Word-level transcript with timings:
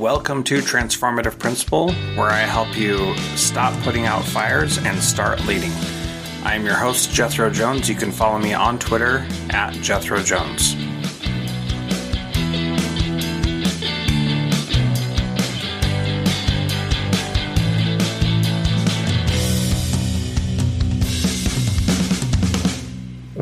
Welcome 0.00 0.44
to 0.44 0.60
Transformative 0.60 1.38
Principal, 1.38 1.92
where 2.16 2.30
I 2.30 2.38
help 2.38 2.74
you 2.74 3.14
stop 3.36 3.78
putting 3.82 4.06
out 4.06 4.24
fires 4.24 4.78
and 4.78 4.98
start 4.98 5.44
leading. 5.44 5.72
I 6.42 6.54
am 6.54 6.64
your 6.64 6.74
host, 6.74 7.12
Jethro 7.12 7.50
Jones. 7.50 7.86
You 7.86 7.94
can 7.96 8.10
follow 8.10 8.38
me 8.38 8.54
on 8.54 8.78
Twitter 8.78 9.26
at 9.50 9.74
Jethro 9.74 10.22
Jones. 10.22 10.72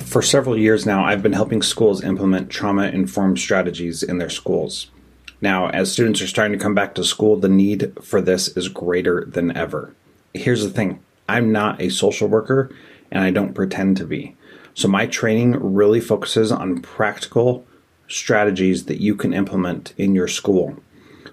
For 0.02 0.22
several 0.22 0.58
years 0.58 0.84
now, 0.84 1.04
I've 1.04 1.22
been 1.22 1.34
helping 1.34 1.62
schools 1.62 2.02
implement 2.02 2.50
trauma 2.50 2.88
informed 2.88 3.38
strategies 3.38 4.02
in 4.02 4.18
their 4.18 4.28
schools. 4.28 4.90
Now, 5.40 5.68
as 5.70 5.92
students 5.92 6.20
are 6.20 6.26
starting 6.26 6.58
to 6.58 6.62
come 6.62 6.74
back 6.74 6.94
to 6.94 7.04
school, 7.04 7.36
the 7.36 7.48
need 7.48 7.92
for 8.02 8.20
this 8.20 8.48
is 8.48 8.68
greater 8.68 9.24
than 9.24 9.56
ever. 9.56 9.94
Here's 10.34 10.64
the 10.64 10.70
thing 10.70 11.00
I'm 11.28 11.52
not 11.52 11.80
a 11.80 11.90
social 11.90 12.28
worker 12.28 12.70
and 13.10 13.22
I 13.22 13.30
don't 13.30 13.54
pretend 13.54 13.96
to 13.98 14.06
be. 14.06 14.36
So, 14.74 14.88
my 14.88 15.06
training 15.06 15.52
really 15.74 16.00
focuses 16.00 16.50
on 16.50 16.82
practical 16.82 17.66
strategies 18.08 18.86
that 18.86 19.00
you 19.00 19.14
can 19.14 19.32
implement 19.32 19.92
in 19.96 20.14
your 20.14 20.28
school 20.28 20.76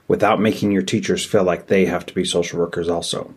without 0.07 0.41
making 0.41 0.71
your 0.71 0.81
teachers 0.81 1.25
feel 1.25 1.43
like 1.43 1.67
they 1.67 1.85
have 1.85 2.05
to 2.05 2.13
be 2.13 2.23
social 2.23 2.59
workers 2.59 2.89
also. 2.89 3.33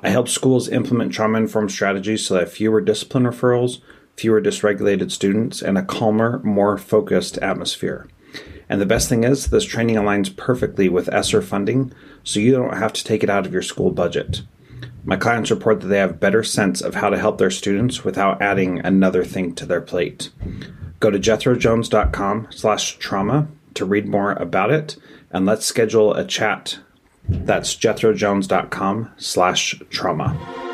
I 0.00 0.10
help 0.10 0.28
schools 0.28 0.68
implement 0.68 1.12
trauma 1.12 1.38
informed 1.38 1.72
strategies 1.72 2.24
so 2.24 2.34
that 2.34 2.48
fewer 2.48 2.80
discipline 2.80 3.24
referrals, 3.24 3.80
fewer 4.16 4.40
dysregulated 4.40 5.10
students, 5.10 5.60
and 5.60 5.76
a 5.76 5.82
calmer, 5.82 6.40
more 6.44 6.78
focused 6.78 7.38
atmosphere. 7.38 8.06
And 8.68 8.80
the 8.80 8.86
best 8.86 9.08
thing 9.08 9.24
is, 9.24 9.48
this 9.48 9.64
training 9.64 9.96
aligns 9.96 10.34
perfectly 10.34 10.88
with 10.88 11.12
ESSER 11.12 11.42
funding, 11.42 11.92
so 12.24 12.40
you 12.40 12.52
don't 12.52 12.76
have 12.76 12.92
to 12.94 13.04
take 13.04 13.22
it 13.22 13.30
out 13.30 13.46
of 13.46 13.52
your 13.52 13.62
school 13.62 13.90
budget. 13.90 14.42
My 15.04 15.16
clients 15.16 15.52
report 15.52 15.80
that 15.80 15.86
they 15.86 15.98
have 15.98 16.18
better 16.18 16.42
sense 16.42 16.80
of 16.80 16.96
how 16.96 17.10
to 17.10 17.18
help 17.18 17.38
their 17.38 17.50
students 17.50 18.04
without 18.04 18.42
adding 18.42 18.80
another 18.80 19.24
thing 19.24 19.54
to 19.54 19.66
their 19.66 19.80
plate. 19.80 20.30
Go 20.98 21.10
to 21.10 21.18
jethrojones.com 21.18 22.48
slash 22.50 22.96
trauma 22.96 23.46
to 23.74 23.84
read 23.84 24.08
more 24.08 24.32
about 24.32 24.72
it, 24.72 24.96
and 25.30 25.46
let's 25.46 25.64
schedule 25.64 26.12
a 26.14 26.24
chat. 26.24 26.80
That's 27.28 27.76
jethrojones.com 27.76 29.12
slash 29.16 29.80
trauma. 29.90 30.65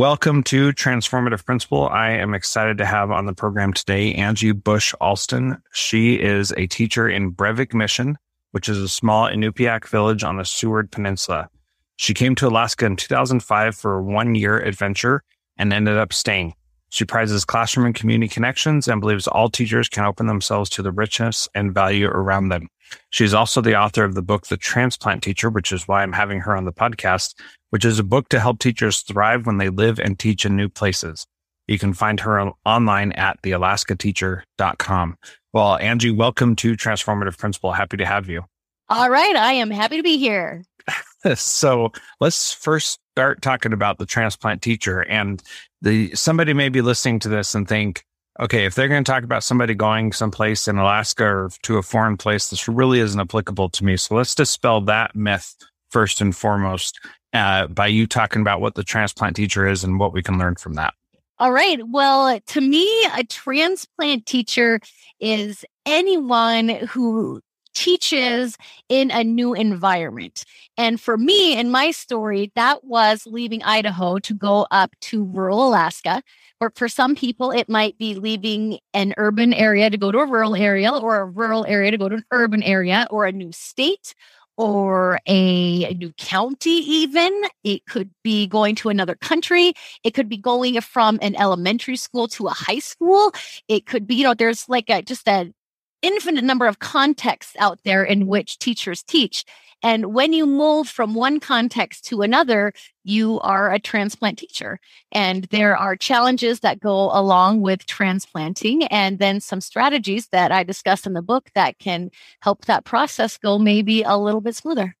Welcome 0.00 0.44
to 0.44 0.72
Transformative 0.72 1.44
Principal. 1.44 1.86
I 1.86 2.12
am 2.12 2.32
excited 2.32 2.78
to 2.78 2.86
have 2.86 3.10
on 3.10 3.26
the 3.26 3.34
program 3.34 3.74
today 3.74 4.14
Angie 4.14 4.52
Busch 4.52 4.94
Alston. 4.98 5.62
She 5.74 6.14
is 6.14 6.54
a 6.56 6.66
teacher 6.66 7.06
in 7.06 7.34
Brevig 7.34 7.74
Mission, 7.74 8.16
which 8.52 8.66
is 8.66 8.78
a 8.78 8.88
small 8.88 9.28
Inupiaq 9.28 9.86
village 9.88 10.24
on 10.24 10.38
the 10.38 10.46
Seward 10.46 10.90
Peninsula. 10.90 11.50
She 11.96 12.14
came 12.14 12.34
to 12.36 12.48
Alaska 12.48 12.86
in 12.86 12.96
2005 12.96 13.76
for 13.76 13.98
a 13.98 14.02
one 14.02 14.34
year 14.34 14.58
adventure 14.58 15.22
and 15.58 15.70
ended 15.70 15.98
up 15.98 16.14
staying. 16.14 16.54
She 16.88 17.04
prizes 17.04 17.44
classroom 17.44 17.84
and 17.84 17.94
community 17.94 18.32
connections 18.32 18.88
and 18.88 19.02
believes 19.02 19.28
all 19.28 19.50
teachers 19.50 19.90
can 19.90 20.06
open 20.06 20.26
themselves 20.26 20.70
to 20.70 20.82
the 20.82 20.92
richness 20.92 21.46
and 21.54 21.74
value 21.74 22.06
around 22.06 22.48
them. 22.48 22.68
She's 23.10 23.34
also 23.34 23.60
the 23.60 23.78
author 23.78 24.04
of 24.04 24.14
the 24.14 24.22
book, 24.22 24.46
The 24.46 24.56
Transplant 24.56 25.22
Teacher, 25.22 25.50
which 25.50 25.72
is 25.72 25.86
why 25.86 26.02
I'm 26.02 26.14
having 26.14 26.40
her 26.40 26.56
on 26.56 26.64
the 26.64 26.72
podcast, 26.72 27.34
which 27.70 27.84
is 27.84 27.98
a 27.98 28.04
book 28.04 28.28
to 28.28 28.40
help 28.40 28.58
teachers 28.58 29.00
thrive 29.00 29.46
when 29.46 29.58
they 29.58 29.68
live 29.68 29.98
and 29.98 30.18
teach 30.18 30.44
in 30.44 30.56
new 30.56 30.68
places. 30.68 31.26
You 31.66 31.78
can 31.78 31.94
find 31.94 32.20
her 32.20 32.50
online 32.64 33.12
at 33.12 33.40
thealaskateacher.com. 33.42 35.16
Well, 35.52 35.76
Angie, 35.76 36.10
welcome 36.10 36.56
to 36.56 36.76
Transformative 36.76 37.38
Principal. 37.38 37.72
Happy 37.72 37.96
to 37.96 38.06
have 38.06 38.28
you. 38.28 38.44
All 38.88 39.08
right. 39.08 39.36
I 39.36 39.52
am 39.54 39.70
happy 39.70 39.96
to 39.96 40.02
be 40.02 40.18
here. 40.18 40.64
so 41.34 41.92
let's 42.18 42.52
first 42.52 42.98
start 43.14 43.40
talking 43.42 43.72
about 43.72 43.98
the 43.98 44.06
transplant 44.06 44.62
teacher 44.62 45.02
and 45.02 45.42
the 45.82 46.14
somebody 46.14 46.52
may 46.52 46.68
be 46.68 46.82
listening 46.82 47.20
to 47.20 47.28
this 47.28 47.54
and 47.54 47.68
think, 47.68 48.04
okay, 48.40 48.64
if 48.64 48.74
they're 48.74 48.88
going 48.88 49.04
to 49.04 49.10
talk 49.10 49.22
about 49.22 49.44
somebody 49.44 49.74
going 49.74 50.12
someplace 50.12 50.66
in 50.66 50.76
Alaska 50.76 51.24
or 51.24 51.50
to 51.62 51.78
a 51.78 51.82
foreign 51.82 52.16
place, 52.16 52.48
this 52.48 52.66
really 52.66 52.98
isn't 52.98 53.20
applicable 53.20 53.68
to 53.68 53.84
me. 53.84 53.96
So 53.96 54.16
let's 54.16 54.34
dispel 54.34 54.80
that 54.82 55.14
myth 55.14 55.54
first 55.90 56.20
and 56.20 56.34
foremost 56.34 56.98
uh, 57.32 57.66
by 57.68 57.86
you 57.86 58.06
talking 58.06 58.42
about 58.42 58.60
what 58.60 58.74
the 58.74 58.84
transplant 58.84 59.36
teacher 59.36 59.66
is 59.66 59.84
and 59.84 59.98
what 59.98 60.12
we 60.12 60.22
can 60.22 60.38
learn 60.38 60.56
from 60.56 60.74
that. 60.74 60.94
All 61.38 61.52
right. 61.52 61.78
Well, 61.88 62.38
to 62.38 62.60
me, 62.60 62.86
a 63.16 63.24
transplant 63.24 64.26
teacher 64.26 64.80
is 65.20 65.64
anyone 65.86 66.68
who 66.68 67.40
teaches 67.72 68.56
in 68.88 69.10
a 69.10 69.24
new 69.24 69.54
environment. 69.54 70.44
And 70.76 71.00
for 71.00 71.16
me, 71.16 71.56
in 71.56 71.70
my 71.70 71.92
story, 71.92 72.52
that 72.56 72.84
was 72.84 73.22
leaving 73.26 73.62
Idaho 73.62 74.18
to 74.18 74.34
go 74.34 74.66
up 74.70 74.90
to 75.02 75.24
rural 75.24 75.68
Alaska. 75.68 76.22
Or 76.60 76.72
for 76.74 76.88
some 76.88 77.14
people, 77.14 77.52
it 77.52 77.70
might 77.70 77.96
be 77.96 78.14
leaving 78.14 78.80
an 78.92 79.14
urban 79.16 79.54
area 79.54 79.88
to 79.88 79.96
go 79.96 80.12
to 80.12 80.18
a 80.18 80.26
rural 80.26 80.54
area, 80.54 80.92
or 80.92 81.20
a 81.20 81.24
rural 81.24 81.64
area 81.66 81.90
to 81.90 81.96
go 81.96 82.08
to 82.08 82.16
an 82.16 82.24
urban 82.32 82.62
area, 82.62 83.06
or 83.10 83.24
a 83.24 83.32
new 83.32 83.50
state, 83.50 84.14
or 84.56 85.18
a, 85.26 85.84
a, 85.84 85.94
new 85.94 86.12
county, 86.18 86.70
even. 86.70 87.42
It 87.64 87.86
could 87.86 88.10
be 88.22 88.46
going 88.46 88.74
to 88.76 88.88
another 88.88 89.14
country. 89.14 89.72
It 90.04 90.12
could 90.12 90.28
be 90.28 90.36
going 90.36 90.80
from 90.80 91.18
an 91.22 91.34
elementary 91.36 91.96
school 91.96 92.28
to 92.28 92.46
a 92.46 92.50
high 92.50 92.78
school. 92.78 93.32
It 93.68 93.86
could 93.86 94.06
be, 94.06 94.16
you 94.16 94.24
know, 94.24 94.34
there's 94.34 94.68
like 94.68 94.90
a, 94.90 95.02
just 95.02 95.28
an 95.28 95.54
infinite 96.02 96.44
number 96.44 96.66
of 96.66 96.78
contexts 96.78 97.54
out 97.58 97.80
there 97.84 98.04
in 98.04 98.26
which 98.26 98.58
teachers 98.58 99.02
teach. 99.02 99.44
And 99.82 100.12
when 100.12 100.34
you 100.34 100.44
move 100.44 100.88
from 100.88 101.14
one 101.14 101.40
context 101.40 102.04
to 102.06 102.20
another, 102.20 102.74
you 103.02 103.40
are 103.40 103.72
a 103.72 103.78
transplant 103.78 104.38
teacher. 104.38 104.78
And 105.10 105.44
there 105.44 105.76
are 105.76 105.96
challenges 105.96 106.60
that 106.60 106.80
go 106.80 107.10
along 107.12 107.62
with 107.62 107.86
transplanting, 107.86 108.84
and 108.84 109.18
then 109.18 109.40
some 109.40 109.62
strategies 109.62 110.28
that 110.32 110.52
I 110.52 110.64
discuss 110.64 111.06
in 111.06 111.14
the 111.14 111.22
book 111.22 111.50
that 111.54 111.78
can 111.78 112.10
help 112.40 112.66
that 112.66 112.84
process 112.84 113.38
go 113.38 113.58
maybe 113.58 114.02
a 114.02 114.18
little 114.18 114.42
bit 114.42 114.54
smoother. 114.54 114.96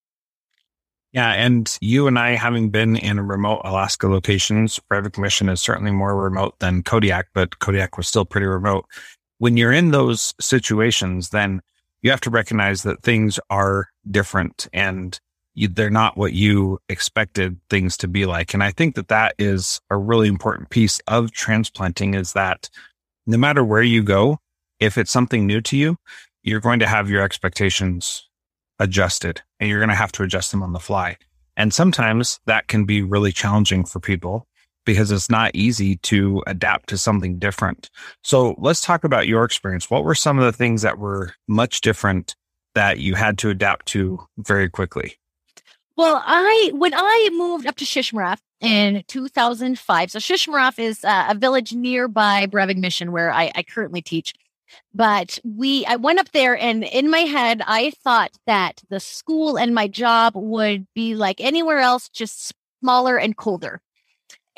Yeah, 1.12 1.32
and 1.32 1.76
you 1.80 2.06
and 2.06 2.18
I, 2.18 2.36
having 2.36 2.70
been 2.70 2.94
in 2.94 3.20
remote 3.20 3.62
Alaska 3.64 4.06
locations, 4.06 4.78
Brevig 4.90 5.18
Mission 5.18 5.48
is 5.48 5.60
certainly 5.60 5.90
more 5.90 6.16
remote 6.16 6.54
than 6.60 6.84
Kodiak, 6.84 7.26
but 7.34 7.58
Kodiak 7.58 7.96
was 7.96 8.06
still 8.06 8.24
pretty 8.24 8.46
remote. 8.46 8.86
When 9.40 9.56
you're 9.56 9.72
in 9.72 9.90
those 9.90 10.34
situations, 10.38 11.30
then 11.30 11.62
you 12.02 12.10
have 12.10 12.20
to 12.20 12.30
recognize 12.30 12.82
that 12.82 13.02
things 13.02 13.40
are 13.48 13.88
different 14.10 14.68
and 14.74 15.18
you, 15.54 15.66
they're 15.66 15.88
not 15.88 16.18
what 16.18 16.34
you 16.34 16.78
expected 16.90 17.58
things 17.70 17.96
to 17.96 18.06
be 18.06 18.26
like. 18.26 18.52
And 18.52 18.62
I 18.62 18.70
think 18.70 18.96
that 18.96 19.08
that 19.08 19.34
is 19.38 19.80
a 19.88 19.96
really 19.96 20.28
important 20.28 20.68
piece 20.68 21.00
of 21.06 21.32
transplanting 21.32 22.12
is 22.12 22.34
that 22.34 22.68
no 23.26 23.38
matter 23.38 23.64
where 23.64 23.82
you 23.82 24.02
go, 24.02 24.40
if 24.78 24.98
it's 24.98 25.10
something 25.10 25.46
new 25.46 25.62
to 25.62 25.76
you, 25.76 25.96
you're 26.42 26.60
going 26.60 26.80
to 26.80 26.86
have 26.86 27.08
your 27.08 27.22
expectations 27.22 28.28
adjusted 28.78 29.40
and 29.58 29.70
you're 29.70 29.80
going 29.80 29.88
to 29.88 29.94
have 29.94 30.12
to 30.12 30.22
adjust 30.22 30.50
them 30.50 30.62
on 30.62 30.74
the 30.74 30.80
fly. 30.80 31.16
And 31.56 31.72
sometimes 31.72 32.40
that 32.44 32.68
can 32.68 32.84
be 32.84 33.00
really 33.00 33.32
challenging 33.32 33.86
for 33.86 34.00
people 34.00 34.46
because 34.90 35.12
it's 35.12 35.30
not 35.30 35.52
easy 35.54 35.98
to 35.98 36.42
adapt 36.48 36.88
to 36.88 36.98
something 36.98 37.38
different. 37.38 37.90
So 38.24 38.56
let's 38.58 38.80
talk 38.80 39.04
about 39.04 39.28
your 39.28 39.44
experience. 39.44 39.88
What 39.88 40.02
were 40.02 40.16
some 40.16 40.36
of 40.36 40.44
the 40.44 40.52
things 40.52 40.82
that 40.82 40.98
were 40.98 41.32
much 41.46 41.80
different 41.80 42.34
that 42.74 42.98
you 42.98 43.14
had 43.14 43.38
to 43.38 43.50
adapt 43.50 43.86
to 43.86 44.18
very 44.36 44.68
quickly? 44.68 45.16
Well, 45.96 46.20
I 46.26 46.72
when 46.74 46.92
I 46.92 47.28
moved 47.32 47.68
up 47.68 47.76
to 47.76 47.84
Shishmaref 47.84 48.38
in 48.60 49.04
2005, 49.06 50.10
so 50.10 50.18
Shishmaref 50.18 50.80
is 50.80 51.04
uh, 51.04 51.26
a 51.28 51.36
village 51.36 51.72
nearby 51.72 52.46
Brevig 52.46 52.78
Mission 52.78 53.12
where 53.12 53.30
I, 53.30 53.52
I 53.54 53.62
currently 53.62 54.02
teach. 54.02 54.34
But 54.92 55.38
we, 55.44 55.86
I 55.86 55.96
went 55.96 56.18
up 56.18 56.32
there, 56.32 56.56
and 56.56 56.82
in 56.82 57.10
my 57.10 57.20
head, 57.20 57.62
I 57.64 57.92
thought 58.02 58.32
that 58.46 58.82
the 58.88 58.98
school 58.98 59.56
and 59.56 59.72
my 59.72 59.86
job 59.86 60.32
would 60.34 60.86
be 60.94 61.14
like 61.14 61.40
anywhere 61.40 61.78
else, 61.78 62.08
just 62.08 62.52
smaller 62.80 63.16
and 63.18 63.36
colder. 63.36 63.80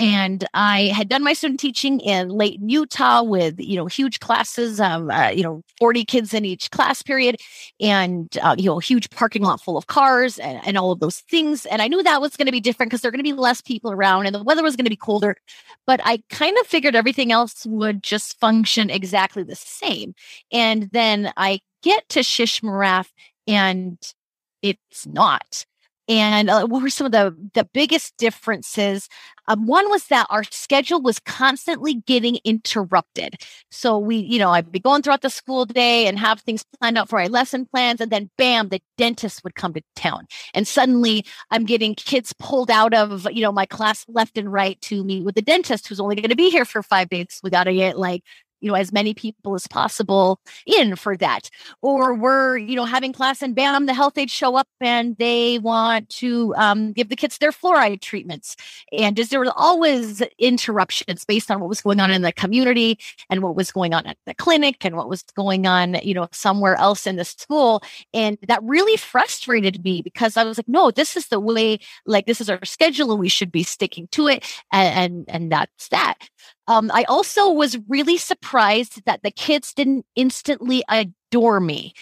And 0.03 0.45
I 0.53 0.87
had 0.87 1.09
done 1.09 1.23
my 1.23 1.33
student 1.33 1.61
teaching 1.61 2.01
in 2.01 2.29
Layton, 2.29 2.69
Utah, 2.69 3.23
with 3.23 3.61
you 3.61 3.77
know 3.77 3.87
huge 3.87 4.19
classes, 4.19 4.81
um, 4.81 5.09
uh, 5.09 5.29
you 5.29 5.45
know, 5.45 5.63
forty 5.79 6.05
kids 6.05 6.35
in 6.35 6.45
each 6.45 6.73
class 6.73 7.03
period, 7.03 7.37
and 7.81 8.37
uh, 8.43 8.57
you 8.59 8.65
know, 8.65 8.81
huge 8.81 9.09
parking 9.11 9.43
lot 9.43 9.61
full 9.61 9.77
of 9.77 9.87
cars 9.87 10.41
and, 10.41 10.61
and 10.67 10.77
all 10.77 10.91
of 10.91 10.99
those 10.99 11.21
things. 11.31 11.67
And 11.67 11.81
I 11.81 11.87
knew 11.87 12.03
that 12.03 12.21
was 12.21 12.37
going 12.37 12.47
to 12.47 12.53
be 12.53 12.59
different 12.59 12.91
because 12.91 13.03
there 13.03 13.11
are 13.11 13.13
going 13.13 13.21
to 13.21 13.23
be 13.23 13.33
less 13.33 13.61
people 13.61 13.93
around, 13.93 14.27
and 14.27 14.35
the 14.35 14.43
weather 14.43 14.65
was 14.65 14.75
going 14.75 14.87
to 14.87 14.91
be 14.91 14.97
colder. 14.97 15.37
But 15.87 16.01
I 16.03 16.21
kind 16.31 16.59
of 16.59 16.67
figured 16.67 16.97
everything 16.97 17.31
else 17.31 17.65
would 17.65 18.03
just 18.03 18.41
function 18.41 18.91
exactly 18.91 19.45
the 19.45 19.55
same. 19.55 20.17
And 20.51 20.91
then 20.91 21.33
I 21.37 21.61
get 21.85 22.09
to 22.09 22.21
Shishmaref, 22.21 23.07
and 23.47 23.99
it's 24.63 25.07
not 25.07 25.65
And 26.09 26.51
uh, 26.51 26.67
what 26.67 26.83
were 26.83 26.91
some 26.91 27.07
of 27.07 27.13
the, 27.13 27.35
the 27.55 27.65
biggest 27.73 28.17
differences? 28.17 29.09
Um, 29.49 29.67
one 29.67 29.89
was 29.89 30.07
that 30.07 30.27
our 30.31 30.45
schedule 30.45 31.01
was 31.01 31.19
constantly 31.19 31.95
getting 31.95 32.39
interrupted. 32.45 33.37
So 33.71 33.99
we, 33.99 34.17
you 34.17 34.39
know, 34.39 34.51
I'd 34.51 34.71
be 34.71 34.81
going 34.81 35.03
throughout 35.03 35.23
the 35.23 35.31
school 35.31 35.65
day 35.65 36.07
and 36.07 36.19
have 36.19 36.41
things 36.41 36.65
planned 36.79 36.99
out 36.99 37.09
for 37.09 37.19
my 37.19 37.27
lesson 37.27 37.67
plans. 37.67 38.01
And 38.01 38.11
then 38.11 38.31
bam, 38.39 38.69
the 38.69 38.81
dentist 38.99 39.43
would 39.45 39.55
come 39.55 39.75
to 39.75 39.83
town. 39.97 40.27
And 40.55 40.67
suddenly 40.67 41.25
I'm 41.51 41.65
getting 41.65 41.95
kids 41.95 42.33
pulled 42.39 42.71
out 42.71 42.95
of, 42.95 43.27
you 43.31 43.43
know, 43.43 43.53
my 43.53 43.67
class 43.67 44.05
left 44.09 44.39
and 44.39 44.53
right 44.53 44.81
to 44.83 45.05
meet 45.05 45.25
with 45.25 45.35
the 45.35 45.43
dentist 45.43 45.89
who's 45.89 46.01
only 46.01 46.17
going 46.17 46.31
to 46.31 46.37
be 46.37 46.51
here 46.51 46.65
for 46.65 46.83
five 46.83 47.09
days. 47.09 47.41
We 47.43 47.51
got 47.51 47.65
to 47.65 47.75
get 47.75 47.99
like 47.99 48.23
you 48.63 48.69
know 48.69 48.75
as 48.75 48.93
many 48.93 49.13
people 49.13 49.55
as 49.55 49.67
possible 49.67 50.41
in 50.67 50.97
for 50.97 51.17
that. 51.17 51.51
Or 51.83 52.15
we're 52.15 52.57
you 52.57 52.77
know 52.77 52.85
having 52.85 53.13
class 53.13 53.43
and 53.43 53.55
bam 53.55 53.87
the 53.87 53.95
health 53.95 54.17
aides 54.17 54.33
show 54.33 54.57
up 54.57 54.69
and 54.81 55.17
they 55.19 55.59
want 55.59 56.09
to 56.11 56.55
um, 56.57 56.93
give 56.93 57.09
the 57.09 57.17
kids 57.17 57.39
their 57.39 57.53
fluoride 57.53 58.01
treatments. 58.01 58.57
And 58.97 59.17
just 59.17 59.31
there 59.31 59.41
were 59.41 59.53
always 59.57 60.23
interruptions 60.39 61.25
based 61.25 61.51
on 61.51 61.61
what 61.61 61.69
was 61.69 61.81
going 61.81 62.01
on 62.01 62.11
in 62.11 62.23
the 62.23 62.33
community 62.33 62.99
and 63.29 63.43
what 63.43 63.57
was 63.57 63.73
going 63.73 63.93
on 63.93 64.07
at 64.07 64.17
the 64.27 64.35
clinic 64.35 64.85
and 64.85 64.97
what 64.97 65.09
was 65.09 65.23
going 65.35 65.67
on 65.67 65.97
you 66.03 66.15
know 66.15 66.29
somewhere 66.33 66.77
else 66.77 67.07
in 67.07 67.17
the 67.17 67.25
school? 67.25 67.83
And 68.15 68.39
that 68.47 68.63
really 68.63 68.97
frustrated 68.97 69.85
me 69.85 70.03
because 70.03 70.37
i 70.37 70.45
was 70.45 70.59
like 70.59 70.69
no 70.69 70.91
this 70.91 71.17
is 71.17 71.29
the 71.29 71.41
way 71.41 71.79
like 72.07 72.27
this 72.27 72.41
is 72.41 72.49
our 72.49 72.65
schedule 72.65 73.11
and 73.11 73.21
we 73.21 73.29
should 73.29 73.51
be 73.51 73.63
sticking 73.63 74.09
to 74.09 74.29
it. 74.29 74.45
And 74.73 75.03
and, 75.03 75.25
and 75.29 75.53
that's 75.53 75.89
that 75.89 76.15
um, 76.69 76.91
I 76.93 77.05
also 77.05 77.51
was 77.51 77.79
really 77.89 78.17
surprised 78.17 79.05
that 79.05 79.23
the 79.23 79.31
kids 79.31 79.75
didn't 79.75 80.07
instantly 80.15 80.83
adore 80.89 81.61
me 81.61 81.95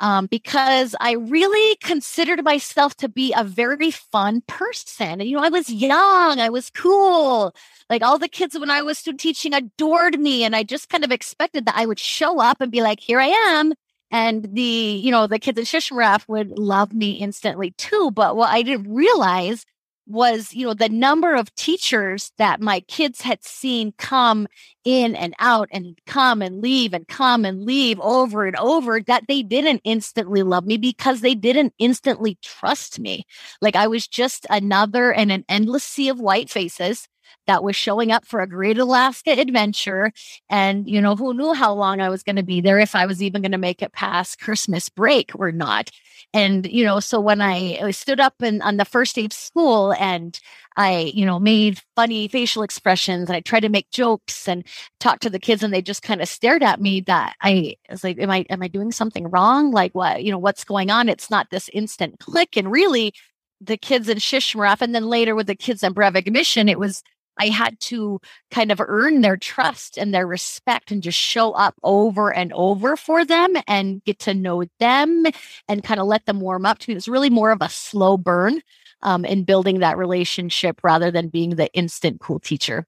um, 0.00 0.26
because 0.26 0.94
I 1.00 1.12
really 1.12 1.76
considered 1.76 2.42
myself 2.44 2.96
to 2.96 3.08
be 3.08 3.32
a 3.36 3.44
very 3.44 3.90
fun 3.90 4.42
person. 4.46 5.20
And, 5.20 5.24
you 5.24 5.36
know, 5.36 5.42
I 5.42 5.50
was 5.50 5.70
young, 5.70 6.40
I 6.40 6.48
was 6.48 6.70
cool. 6.70 7.54
Like 7.88 8.02
all 8.02 8.18
the 8.18 8.28
kids 8.28 8.58
when 8.58 8.70
I 8.70 8.82
was 8.82 8.98
student 8.98 9.20
teaching 9.20 9.54
adored 9.54 10.18
me. 10.18 10.44
And 10.44 10.56
I 10.56 10.62
just 10.62 10.88
kind 10.88 11.04
of 11.04 11.12
expected 11.12 11.66
that 11.66 11.76
I 11.76 11.86
would 11.86 11.98
show 11.98 12.40
up 12.40 12.60
and 12.60 12.72
be 12.72 12.82
like, 12.82 13.00
here 13.00 13.20
I 13.20 13.26
am. 13.26 13.72
And 14.10 14.48
the, 14.54 14.62
you 14.62 15.10
know, 15.10 15.26
the 15.26 15.38
kids 15.38 15.58
in 15.58 15.64
Shishmaref 15.64 16.26
would 16.28 16.58
love 16.58 16.92
me 16.92 17.12
instantly 17.12 17.72
too. 17.72 18.10
But 18.10 18.36
what 18.36 18.50
I 18.50 18.62
didn't 18.62 18.92
realize 18.92 19.64
was, 20.08 20.54
you 20.54 20.66
know, 20.66 20.74
the 20.74 20.88
number 20.88 21.34
of 21.34 21.54
teachers 21.54 22.32
that 22.38 22.60
my 22.60 22.80
kids 22.80 23.20
had 23.20 23.44
seen 23.44 23.92
come 23.98 24.48
in 24.84 25.14
and 25.14 25.34
out 25.38 25.68
and 25.70 25.98
come 26.06 26.40
and 26.40 26.62
leave 26.62 26.94
and 26.94 27.06
come 27.08 27.44
and 27.44 27.64
leave 27.64 28.00
over 28.00 28.46
and 28.46 28.56
over 28.56 29.00
that 29.02 29.24
they 29.28 29.42
didn't 29.42 29.82
instantly 29.84 30.42
love 30.42 30.66
me 30.66 30.78
because 30.78 31.20
they 31.20 31.34
didn't 31.34 31.74
instantly 31.78 32.38
trust 32.42 32.98
me. 32.98 33.24
Like 33.60 33.76
I 33.76 33.86
was 33.86 34.08
just 34.08 34.46
another 34.48 35.12
in 35.12 35.30
an 35.30 35.44
endless 35.48 35.84
sea 35.84 36.08
of 36.08 36.18
white 36.20 36.48
faces 36.48 37.06
that 37.46 37.62
was 37.62 37.76
showing 37.76 38.12
up 38.12 38.24
for 38.24 38.40
a 38.40 38.48
great 38.48 38.78
Alaska 38.78 39.32
adventure. 39.32 40.12
And, 40.48 40.88
you 40.88 41.00
know, 41.00 41.16
who 41.16 41.34
knew 41.34 41.52
how 41.52 41.72
long 41.72 42.00
I 42.00 42.08
was 42.08 42.22
going 42.22 42.36
to 42.36 42.42
be 42.42 42.60
there 42.60 42.78
if 42.78 42.94
I 42.94 43.06
was 43.06 43.22
even 43.22 43.42
going 43.42 43.52
to 43.52 43.58
make 43.58 43.82
it 43.82 43.92
past 43.92 44.40
Christmas 44.40 44.88
break 44.88 45.32
or 45.34 45.52
not. 45.52 45.90
And, 46.34 46.66
you 46.66 46.84
know, 46.84 47.00
so 47.00 47.20
when 47.20 47.40
I 47.40 47.90
stood 47.90 48.20
up 48.20 48.42
in, 48.42 48.60
on 48.60 48.76
the 48.76 48.84
first 48.84 49.14
day 49.14 49.24
of 49.24 49.32
school 49.32 49.94
and 49.94 50.38
I, 50.76 51.10
you 51.14 51.26
know, 51.26 51.40
made 51.40 51.80
funny 51.96 52.28
facial 52.28 52.62
expressions 52.62 53.28
and 53.28 53.36
I 53.36 53.40
tried 53.40 53.60
to 53.60 53.68
make 53.68 53.90
jokes 53.90 54.46
and 54.46 54.64
talk 55.00 55.20
to 55.20 55.30
the 55.30 55.38
kids 55.40 55.62
and 55.62 55.72
they 55.72 55.82
just 55.82 56.02
kind 56.02 56.20
of 56.20 56.28
stared 56.28 56.62
at 56.62 56.80
me 56.80 57.00
that 57.02 57.34
I 57.40 57.76
was 57.90 58.04
like, 58.04 58.18
am 58.18 58.30
I, 58.30 58.44
am 58.50 58.62
I 58.62 58.68
doing 58.68 58.92
something 58.92 59.28
wrong? 59.28 59.72
Like 59.72 59.94
what, 59.94 60.22
you 60.22 60.30
know, 60.30 60.38
what's 60.38 60.64
going 60.64 60.90
on? 60.90 61.08
It's 61.08 61.30
not 61.30 61.48
this 61.50 61.68
instant 61.70 62.20
click. 62.20 62.56
And 62.56 62.70
really 62.70 63.12
the 63.60 63.76
kids 63.76 64.08
in 64.08 64.18
Shishmaref 64.18 64.80
and 64.80 64.94
then 64.94 65.06
later 65.06 65.34
with 65.34 65.48
the 65.48 65.56
kids 65.56 65.82
in 65.82 65.94
Brevig 65.94 66.30
Mission, 66.30 66.68
it 66.68 66.78
was 66.78 67.02
I 67.38 67.48
had 67.48 67.78
to 67.80 68.20
kind 68.50 68.72
of 68.72 68.80
earn 68.80 69.20
their 69.20 69.36
trust 69.36 69.96
and 69.96 70.12
their 70.12 70.26
respect 70.26 70.90
and 70.90 71.02
just 71.02 71.18
show 71.18 71.52
up 71.52 71.74
over 71.82 72.32
and 72.32 72.52
over 72.52 72.96
for 72.96 73.24
them 73.24 73.54
and 73.66 74.02
get 74.04 74.18
to 74.20 74.34
know 74.34 74.64
them 74.80 75.24
and 75.68 75.84
kind 75.84 76.00
of 76.00 76.06
let 76.06 76.26
them 76.26 76.40
warm 76.40 76.66
up 76.66 76.78
to 76.80 76.90
me. 76.90 76.96
It's 76.96 77.08
really 77.08 77.30
more 77.30 77.50
of 77.50 77.62
a 77.62 77.68
slow 77.68 78.16
burn 78.16 78.60
um, 79.02 79.24
in 79.24 79.44
building 79.44 79.80
that 79.80 79.96
relationship 79.96 80.80
rather 80.82 81.10
than 81.10 81.28
being 81.28 81.50
the 81.50 81.72
instant 81.72 82.20
cool 82.20 82.40
teacher. 82.40 82.86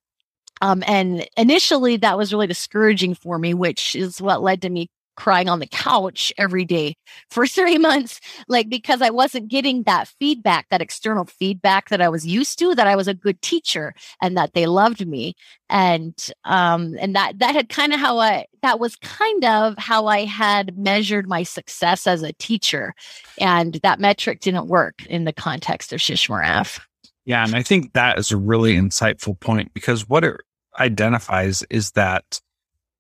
Um, 0.63 0.83
and 0.87 1.27
initially, 1.37 1.97
that 1.99 2.19
was 2.19 2.33
really 2.33 2.47
discouraging 2.47 3.15
for 3.15 3.39
me, 3.39 3.55
which 3.55 3.97
is 3.97 4.21
what 4.21 4.43
led 4.43 4.63
to 4.63 4.71
me 4.71 4.91
crying 5.17 5.49
on 5.49 5.59
the 5.59 5.67
couch 5.67 6.33
every 6.39 6.65
day 6.65 6.95
for 7.31 7.47
three 7.47 7.79
months, 7.79 8.21
like 8.49 8.69
because 8.69 9.03
I 9.03 9.11
wasn't 9.11 9.49
getting 9.49 9.83
that 9.85 10.09
feedback, 10.19 10.69
that 10.71 10.83
external 10.83 11.25
feedback 11.25 11.89
that 11.89 12.01
I 12.01 12.09
was 12.09 12.27
used 12.27 12.59
to, 12.61 12.75
that 12.75 12.87
I 12.87 12.97
was 12.97 13.09
a 13.09 13.15
good 13.15 13.41
teacher 13.43 13.95
and 14.23 14.37
that 14.37 14.55
they 14.55 14.67
loved 14.67 15.07
me. 15.07 15.35
And, 15.69 16.15
um, 16.45 16.97
and 16.99 17.15
that, 17.15 17.39
that 17.39 17.55
had 17.55 17.69
kind 17.69 17.93
of 17.93 18.01
how 18.01 18.19
I, 18.19 18.47
that 18.63 18.81
was 18.81 18.97
kind 18.97 19.45
of 19.45 19.77
how 19.79 20.07
I 20.07 20.25
had 20.25 20.77
measured 20.77 21.29
my 21.29 21.43
success 21.43 22.07
as 22.07 22.23
a 22.23 22.33
teacher. 22.35 22.95
And 23.39 23.75
that 23.83 24.01
metric 24.01 24.41
didn't 24.41 24.67
work 24.67 25.05
in 25.07 25.25
the 25.25 25.33
context 25.33 25.93
of 25.93 26.01
Shishmaref. 26.01 26.81
Yeah. 27.25 27.45
And 27.45 27.55
I 27.55 27.63
think 27.63 27.93
that 27.93 28.19
is 28.19 28.33
a 28.33 28.37
really 28.37 28.75
insightful 28.75 29.39
point 29.39 29.73
because 29.75 30.09
what 30.09 30.25
it 30.25 30.41
identifies 30.79 31.63
is 31.71 31.93
that 31.93 32.41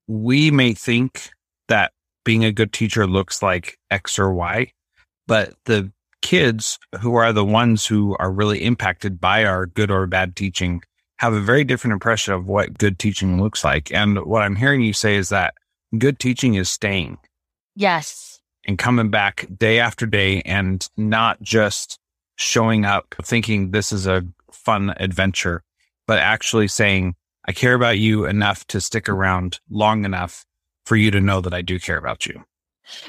we 0.07 0.51
may 0.51 0.75
think 0.75 1.31
being 2.25 2.45
a 2.45 2.53
good 2.53 2.73
teacher 2.73 3.07
looks 3.07 3.43
like 3.43 3.79
X 3.91 4.19
or 4.19 4.33
Y, 4.33 4.73
but 5.27 5.55
the 5.65 5.91
kids 6.23 6.79
who 7.01 7.15
are 7.15 7.33
the 7.33 7.45
ones 7.45 7.87
who 7.87 8.17
are 8.19 8.31
really 8.31 8.63
impacted 8.63 9.21
by 9.21 9.45
our 9.45 9.67
good 9.67 9.91
or 9.91 10.07
bad 10.07 10.37
teaching 10.37 10.83
have 11.19 11.33
a 11.33 11.41
very 11.41 11.65
different 11.65 11.93
impression 11.93 12.35
of 12.35 12.47
what 12.47 12.79
good 12.79 12.99
teaching 12.99 13.41
looks 13.41 13.65
like. 13.65 13.93
And 13.93 14.25
what 14.25 14.43
I'm 14.43 14.57
hearing 14.57 14.81
you 14.81 14.93
say 14.93 15.17
is 15.17 15.29
that 15.31 15.55
good 15.99 16.19
teaching 16.19 16.55
is 16.55 16.71
staying. 16.71 17.19
Yes. 17.75 18.41
And 18.67 18.79
coming 18.79 19.11
back 19.11 19.47
day 19.57 19.79
after 19.79 20.07
day 20.07 20.43
and 20.43 20.87
not 20.97 21.41
just 21.43 21.99
showing 22.37 22.85
up 22.85 23.15
thinking 23.23 23.71
this 23.71 23.93
is 23.93 24.07
a 24.07 24.23
fun 24.51 24.95
adventure, 24.97 25.63
but 26.07 26.19
actually 26.19 26.69
saying, 26.69 27.15
I 27.47 27.53
care 27.53 27.75
about 27.75 27.99
you 27.99 28.27
enough 28.27 28.67
to 28.69 28.81
stick 28.81 29.09
around 29.09 29.61
long 29.71 30.05
enough 30.05 30.45
for 30.87 30.97
you 30.97 31.11
to 31.11 31.21
know 31.21 31.41
that 31.41 31.55
I 31.55 31.63
do 31.63 31.79
care 31.79 31.99
about 31.99 32.27
you. 32.27 32.45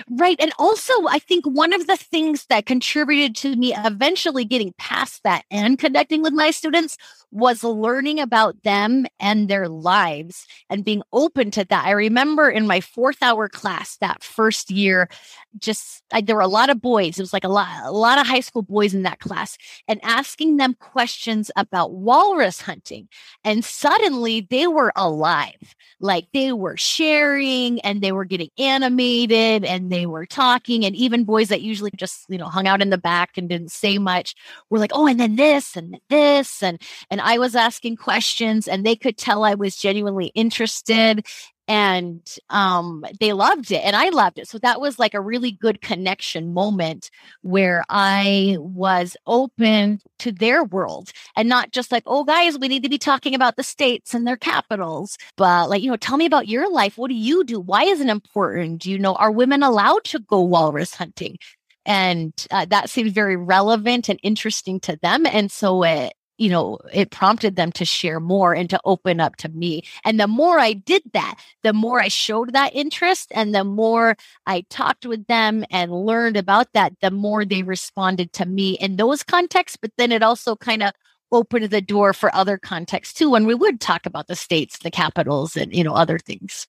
Right. 0.10 0.38
And 0.40 0.52
also, 0.60 0.94
I 1.08 1.20
think 1.20 1.46
one 1.46 1.74
of 1.74 1.88
the 1.88 1.98
things 1.98 2.46
that 2.50 2.66
contributed 2.66 3.36
to 3.38 3.56
me 3.56 3.74
eventually 3.76 4.46
getting 4.46 4.74
past 4.78 5.22
that 5.24 5.44
and 5.50 5.80
connecting 5.80 6.22
with 6.22 6.34
my 6.34 6.52
students 6.52 6.98
was 7.32 7.64
learning 7.64 8.20
about 8.20 8.62
them 8.64 9.06
and 9.20 9.48
their 9.48 9.70
lives 9.70 10.46
and 10.70 10.84
being 10.84 11.02
open 11.14 11.50
to 11.52 11.64
that. 11.66 11.86
I 11.86 11.92
remember 11.92 12.50
in 12.50 12.68
my 12.68 12.82
fourth 12.82 13.24
hour 13.24 13.48
class 13.48 13.98
that 13.98 14.22
first 14.22 14.70
year, 14.70 15.10
just 15.58 16.04
I, 16.12 16.22
there 16.22 16.36
were 16.36 16.42
a 16.42 16.48
lot 16.48 16.70
of 16.70 16.82
boys. 16.82 17.18
It 17.18 17.24
was 17.24 17.34
like 17.34 17.46
a 17.46 17.50
lot, 17.50 17.68
a 17.86 17.92
lot 17.92 18.20
of 18.20 18.28
high 18.28 18.42
school 18.42 18.62
boys 18.62 18.94
in 18.94 19.04
that 19.04 19.20
class, 19.20 19.58
and 19.88 20.00
asking 20.04 20.58
them 20.58 20.76
questions 20.80 21.50
about 21.56 21.94
walrus 21.94 22.62
hunting. 22.62 23.08
And 23.44 23.64
suddenly 23.64 24.42
they 24.50 24.68
were 24.68 24.92
alive, 24.96 25.76
like 26.00 26.28
they 26.34 26.52
were 26.52 26.78
sharing 26.78 27.80
and 27.82 28.02
they 28.02 28.12
were 28.12 28.26
getting 28.26 28.50
animated 28.58 29.64
and 29.64 29.92
they 29.92 30.06
were 30.06 30.26
talking. 30.26 30.84
And 30.84 30.96
even 30.96 31.24
boys 31.24 31.48
that 31.48 31.62
usually 31.62 31.92
just 31.96 32.26
you 32.28 32.38
know 32.38 32.48
hung 32.48 32.68
out 32.68 32.82
in 32.82 32.90
the 32.90 32.98
back 32.98 33.38
and 33.38 33.48
didn't 33.48 33.72
say 33.72 33.98
much 33.98 34.36
were 34.70 34.80
like, 34.80 34.92
oh, 34.94 35.08
and 35.08 35.20
then 35.20 35.38
this 35.38 35.78
and 35.78 35.98
this 36.10 36.62
and 36.62 36.82
and 37.10 37.21
I 37.22 37.38
was 37.38 37.56
asking 37.56 37.98
questions 37.98 38.68
and 38.68 38.86
they 38.86 38.96
could 38.96 39.18
tell 39.18 39.44
I 39.44 39.56
was 39.56 39.76
genuinely 39.76 40.28
interested 40.36 41.26
and 41.68 42.36
um, 42.50 43.06
they 43.22 43.32
loved 43.32 43.72
it 43.72 43.82
and 43.86 43.96
I 43.96 44.10
loved 44.10 44.40
it. 44.40 44.50
So 44.50 44.58
that 44.60 44.82
was 44.82 45.00
like 45.00 45.14
a 45.14 45.22
really 45.22 45.52
good 45.52 45.82
connection 45.82 46.54
moment 46.54 47.10
where 47.44 47.86
I 47.88 48.58
was 48.60 49.16
open 49.26 50.02
to 50.20 50.34
their 50.34 50.66
world 50.66 51.12
and 51.38 51.48
not 51.48 51.72
just 51.72 51.92
like, 51.92 52.04
oh, 52.06 52.26
guys, 52.26 52.60
we 52.60 52.68
need 52.68 52.84
to 52.84 52.90
be 52.90 52.98
talking 52.98 53.36
about 53.36 53.56
the 53.56 53.64
states 53.64 54.14
and 54.14 54.28
their 54.28 54.36
capitals, 54.36 55.18
but 55.38 55.70
like, 55.70 55.82
you 55.82 55.90
know, 55.90 55.96
tell 55.96 56.18
me 56.18 56.26
about 56.26 56.50
your 56.50 56.70
life. 56.70 56.98
What 56.98 57.08
do 57.08 57.16
you 57.16 57.46
do? 57.46 57.60
Why 57.60 57.84
is 57.84 58.02
it 58.02 58.10
important? 58.10 58.82
Do 58.82 58.92
you 58.92 59.00
know, 59.00 59.16
are 59.16 59.32
women 59.32 59.64
allowed 59.64 60.04
to 60.06 60.20
go 60.20 60.42
walrus 60.42 60.96
hunting? 60.96 61.38
And 61.86 62.34
uh, 62.52 62.66
that 62.66 62.90
seemed 62.90 63.14
very 63.14 63.38
relevant 63.38 64.10
and 64.10 64.20
interesting 64.24 64.80
to 64.82 65.00
them. 65.02 65.26
And 65.26 65.52
so 65.52 65.84
it, 65.84 66.14
you 66.38 66.50
know, 66.50 66.80
it 66.92 67.12
prompted 67.12 67.56
them 67.56 67.72
to 67.74 67.86
share 67.86 68.20
more 68.20 68.54
and 68.54 68.70
to 68.70 68.80
open 68.84 69.20
up 69.20 69.36
to 69.38 69.50
me. 69.50 69.84
And 70.04 70.20
the 70.20 70.28
more 70.28 70.60
I 70.60 70.74
did 70.74 71.04
that, 71.14 71.40
the 71.64 71.74
more 71.74 72.02
I 72.02 72.08
showed 72.08 72.54
that 72.54 72.76
interest 72.76 73.32
and 73.36 73.54
the 73.54 73.64
more 73.64 74.18
I 74.48 74.66
talked 74.70 75.06
with 75.06 75.28
them 75.28 75.66
and 75.70 75.92
learned 75.92 76.38
about 76.38 76.74
that, 76.74 76.94
the 77.02 77.12
more 77.12 77.46
they 77.46 77.64
responded 77.64 78.34
to 78.34 78.46
me 78.46 78.74
in 78.80 78.96
those 78.96 79.24
contexts. 79.24 79.78
But 79.80 79.92
then 79.98 80.12
it 80.12 80.24
also 80.24 80.56
kind 80.56 80.82
of 80.82 80.94
opened 81.32 81.70
the 81.70 81.82
door 81.82 82.14
for 82.14 82.34
other 82.36 82.58
contexts 82.58 83.14
too 83.14 83.30
when 83.30 83.46
we 83.46 83.56
would 83.56 83.80
talk 83.80 84.06
about 84.06 84.28
the 84.28 84.36
states, 84.36 84.80
the 84.80 84.92
capitals, 84.92 85.56
and, 85.56 85.74
you 85.74 85.84
know, 85.84 85.94
other 85.94 86.18
things. 86.18 86.68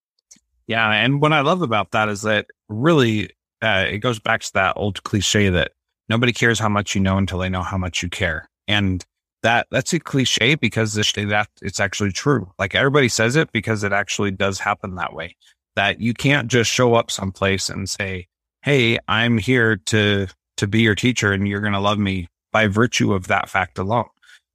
Yeah. 0.66 0.90
And 0.90 1.20
what 1.20 1.32
I 1.32 1.40
love 1.40 1.62
about 1.62 1.90
that 1.92 2.08
is 2.08 2.22
that 2.22 2.46
really 2.68 3.30
uh, 3.62 3.86
it 3.88 3.98
goes 3.98 4.18
back 4.18 4.42
to 4.42 4.52
that 4.54 4.74
old 4.76 5.02
cliche 5.04 5.48
that 5.48 5.72
nobody 6.08 6.32
cares 6.32 6.58
how 6.58 6.68
much 6.68 6.94
you 6.94 7.00
know 7.00 7.16
until 7.16 7.38
they 7.38 7.48
know 7.48 7.62
how 7.62 7.78
much 7.78 8.02
you 8.02 8.08
care. 8.08 8.48
And 8.68 9.04
that 9.42 9.66
that's 9.70 9.92
a 9.92 10.00
cliche 10.00 10.54
because 10.54 10.94
that 10.94 11.48
it's 11.60 11.80
actually 11.80 12.12
true. 12.12 12.52
Like 12.58 12.74
everybody 12.74 13.08
says 13.08 13.36
it 13.36 13.52
because 13.52 13.84
it 13.84 13.92
actually 13.92 14.30
does 14.30 14.58
happen 14.58 14.94
that 14.96 15.12
way. 15.14 15.36
That 15.76 16.00
you 16.00 16.14
can't 16.14 16.48
just 16.48 16.70
show 16.70 16.94
up 16.94 17.10
someplace 17.10 17.68
and 17.68 17.88
say, 17.88 18.28
"Hey, 18.62 18.98
I'm 19.08 19.38
here 19.38 19.76
to 19.76 20.28
to 20.56 20.66
be 20.66 20.80
your 20.80 20.94
teacher 20.94 21.32
and 21.32 21.48
you're 21.48 21.60
going 21.60 21.72
to 21.72 21.80
love 21.80 21.98
me 21.98 22.28
by 22.52 22.66
virtue 22.66 23.12
of 23.12 23.28
that 23.28 23.48
fact 23.48 23.78
alone." 23.78 24.08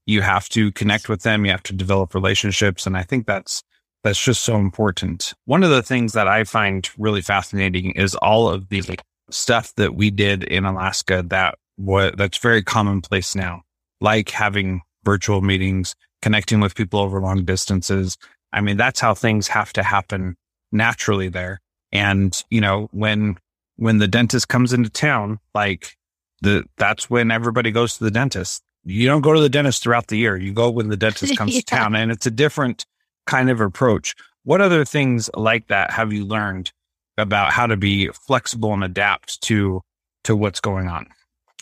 You 0.05 0.21
have 0.21 0.47
to 0.49 0.71
connect 0.71 1.09
with 1.09 1.23
them, 1.23 1.45
you 1.45 1.51
have 1.51 1.63
to 1.63 1.73
develop 1.73 2.13
relationships 2.13 2.87
and 2.87 2.97
I 2.97 3.03
think 3.03 3.27
that's 3.27 3.63
that's 4.03 4.23
just 4.23 4.43
so 4.43 4.55
important. 4.55 5.33
One 5.45 5.63
of 5.63 5.69
the 5.69 5.83
things 5.83 6.13
that 6.13 6.27
I 6.27 6.43
find 6.45 6.89
really 6.97 7.21
fascinating 7.21 7.91
is 7.91 8.15
all 8.15 8.49
of 8.49 8.69
the 8.69 8.83
stuff 9.31 9.73
that 9.75 9.95
we 9.95 10.11
did 10.11 10.43
in 10.45 10.63
Alaska 10.63 11.23
that 11.27 11.55
what 11.75 12.17
that's 12.17 12.37
very 12.37 12.63
commonplace 12.63 13.35
now 13.35 13.63
like 14.01 14.29
having 14.29 14.81
virtual 15.03 15.41
meetings, 15.41 15.95
connecting 16.21 16.59
with 16.59 16.75
people 16.75 16.99
over 16.99 17.21
long 17.21 17.45
distances. 17.45 18.17
I 18.51 18.61
mean, 18.61 18.77
that's 18.77 18.99
how 18.99 19.13
things 19.13 19.47
have 19.47 19.73
to 19.73 19.83
happen 19.83 20.35
naturally 20.71 21.29
there. 21.29 21.59
And, 21.91 22.41
you 22.49 22.61
know, 22.61 22.89
when, 22.91 23.37
when 23.77 23.99
the 23.99 24.07
dentist 24.07 24.47
comes 24.47 24.73
into 24.73 24.89
town, 24.89 25.39
like 25.55 25.95
the, 26.41 26.65
that's 26.77 27.09
when 27.09 27.31
everybody 27.31 27.71
goes 27.71 27.97
to 27.97 28.03
the 28.03 28.11
dentist. 28.11 28.63
You 28.83 29.07
don't 29.07 29.21
go 29.21 29.33
to 29.33 29.39
the 29.39 29.49
dentist 29.49 29.83
throughout 29.83 30.07
the 30.07 30.17
year. 30.17 30.37
You 30.37 30.53
go 30.53 30.69
when 30.69 30.89
the 30.89 30.97
dentist 30.97 31.37
comes 31.37 31.53
yeah. 31.53 31.59
to 31.61 31.65
town 31.65 31.95
and 31.95 32.11
it's 32.11 32.25
a 32.25 32.31
different 32.31 32.85
kind 33.25 33.49
of 33.49 33.61
approach. 33.61 34.15
What 34.43 34.61
other 34.61 34.85
things 34.85 35.29
like 35.35 35.67
that 35.67 35.91
have 35.91 36.13
you 36.13 36.25
learned 36.25 36.71
about 37.17 37.51
how 37.51 37.67
to 37.67 37.75
be 37.75 38.09
flexible 38.09 38.73
and 38.73 38.83
adapt 38.83 39.41
to, 39.43 39.81
to 40.23 40.35
what's 40.35 40.61
going 40.61 40.87
on? 40.87 41.07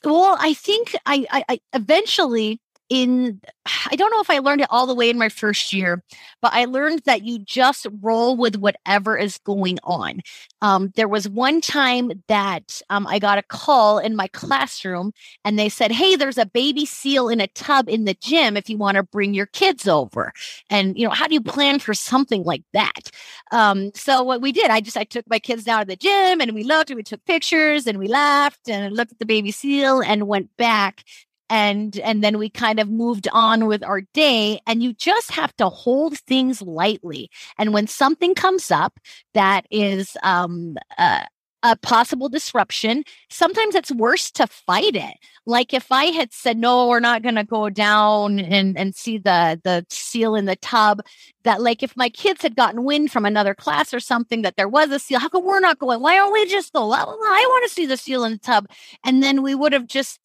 Well, 0.05 0.37
I 0.39 0.53
think 0.53 0.95
I, 1.05 1.25
I, 1.31 1.43
I 1.49 1.59
eventually 1.73 2.59
in 2.89 3.41
I 3.89 3.95
don't 3.95 4.11
know 4.11 4.21
if 4.21 4.29
I 4.29 4.39
learned 4.39 4.61
it 4.61 4.67
all 4.69 4.85
the 4.85 4.93
way 4.93 5.09
in 5.09 5.17
my 5.17 5.29
first 5.29 5.73
year, 5.73 6.03
but 6.41 6.53
I 6.53 6.65
learned 6.65 7.01
that 7.05 7.23
you 7.23 7.39
just 7.39 7.87
roll 8.01 8.37
with 8.37 8.57
whatever 8.57 9.17
is 9.17 9.39
going 9.39 9.79
on. 9.83 10.21
Um, 10.61 10.91
there 10.95 11.07
was 11.07 11.27
one 11.27 11.61
time 11.61 12.11
that 12.27 12.81
um, 12.91 13.07
I 13.07 13.17
got 13.17 13.39
a 13.39 13.43
call 13.43 13.97
in 13.97 14.15
my 14.15 14.27
classroom 14.27 15.13
and 15.43 15.57
they 15.57 15.69
said, 15.69 15.91
Hey, 15.91 16.15
there's 16.15 16.37
a 16.37 16.45
baby 16.45 16.85
seal 16.85 17.27
in 17.27 17.41
a 17.41 17.47
tub 17.47 17.89
in 17.89 18.05
the 18.05 18.15
gym 18.21 18.55
if 18.55 18.69
you 18.69 18.77
want 18.77 18.97
to 18.97 19.03
bring 19.03 19.33
your 19.33 19.47
kids 19.47 19.87
over. 19.87 20.31
And, 20.69 20.97
you 20.97 21.07
know, 21.07 21.13
how 21.13 21.27
do 21.27 21.33
you 21.33 21.41
plan 21.41 21.79
for 21.79 21.95
something 21.95 22.43
like 22.43 22.63
that? 22.73 23.09
Um, 23.51 23.91
so 23.95 24.21
what 24.21 24.41
we 24.41 24.51
did, 24.51 24.69
I 24.69 24.81
just, 24.81 24.97
I 24.97 25.05
took 25.05 25.27
my 25.27 25.39
kids 25.39 25.63
down 25.63 25.81
to 25.81 25.87
the 25.87 25.95
gym 25.95 26.39
and 26.39 26.53
we 26.53 26.63
looked 26.63 26.91
and 26.91 26.97
we 26.97 27.03
took 27.03 27.23
pictures 27.25 27.87
and 27.87 27.97
we 27.97 28.07
laughed 28.07 28.69
and 28.69 28.95
looked 28.95 29.11
at 29.11 29.19
the 29.19 29.25
baby 29.25 29.51
seal 29.51 30.01
and 30.01 30.27
went 30.27 30.55
back 30.57 31.03
and 31.49 31.97
and 31.99 32.23
then 32.23 32.37
we 32.37 32.49
kind 32.49 32.79
of 32.79 32.89
moved 32.89 33.27
on 33.31 33.67
with 33.67 33.83
our 33.83 34.01
day 34.13 34.59
and 34.65 34.81
you 34.81 34.93
just 34.93 35.31
have 35.31 35.55
to 35.57 35.69
hold 35.69 36.17
things 36.19 36.61
lightly. 36.61 37.29
And 37.57 37.73
when 37.73 37.87
something 37.87 38.35
comes 38.35 38.71
up 38.71 38.99
that 39.33 39.65
is 39.69 40.17
um 40.23 40.77
uh, 40.97 41.23
a 41.63 41.75
possible 41.77 42.29
disruption 42.29 43.03
sometimes 43.29 43.73
it's 43.73 43.91
worse 43.91 44.29
to 44.31 44.45
fight 44.47 44.95
it. 44.95 45.15
Like 45.45 45.73
if 45.73 45.91
i 45.91 46.05
had 46.05 46.33
said 46.33 46.57
no 46.57 46.87
we're 46.87 46.99
not 46.99 47.21
going 47.21 47.35
to 47.35 47.43
go 47.43 47.69
down 47.69 48.39
and 48.39 48.77
and 48.77 48.95
see 48.95 49.17
the 49.17 49.59
the 49.63 49.85
seal 49.89 50.35
in 50.35 50.45
the 50.45 50.55
tub 50.57 51.01
that 51.43 51.61
like 51.61 51.83
if 51.83 51.95
my 51.95 52.09
kids 52.09 52.41
had 52.41 52.55
gotten 52.55 52.83
wind 52.83 53.11
from 53.11 53.25
another 53.25 53.53
class 53.53 53.93
or 53.93 53.99
something 53.99 54.41
that 54.41 54.55
there 54.57 54.69
was 54.69 54.89
a 54.91 54.99
seal 54.99 55.19
how 55.19 55.29
come 55.29 55.45
we're 55.45 55.59
not 55.59 55.79
going? 55.79 56.01
Why 56.01 56.17
aren't 56.19 56.33
we 56.33 56.45
just 56.47 56.73
go 56.73 56.91
i 56.91 57.03
want 57.03 57.63
to 57.69 57.73
see 57.73 57.85
the 57.85 57.97
seal 57.97 58.23
in 58.23 58.33
the 58.33 58.39
tub? 58.39 58.67
And 59.03 59.21
then 59.21 59.43
we 59.43 59.53
would 59.55 59.73
have 59.73 59.87
just 59.87 60.19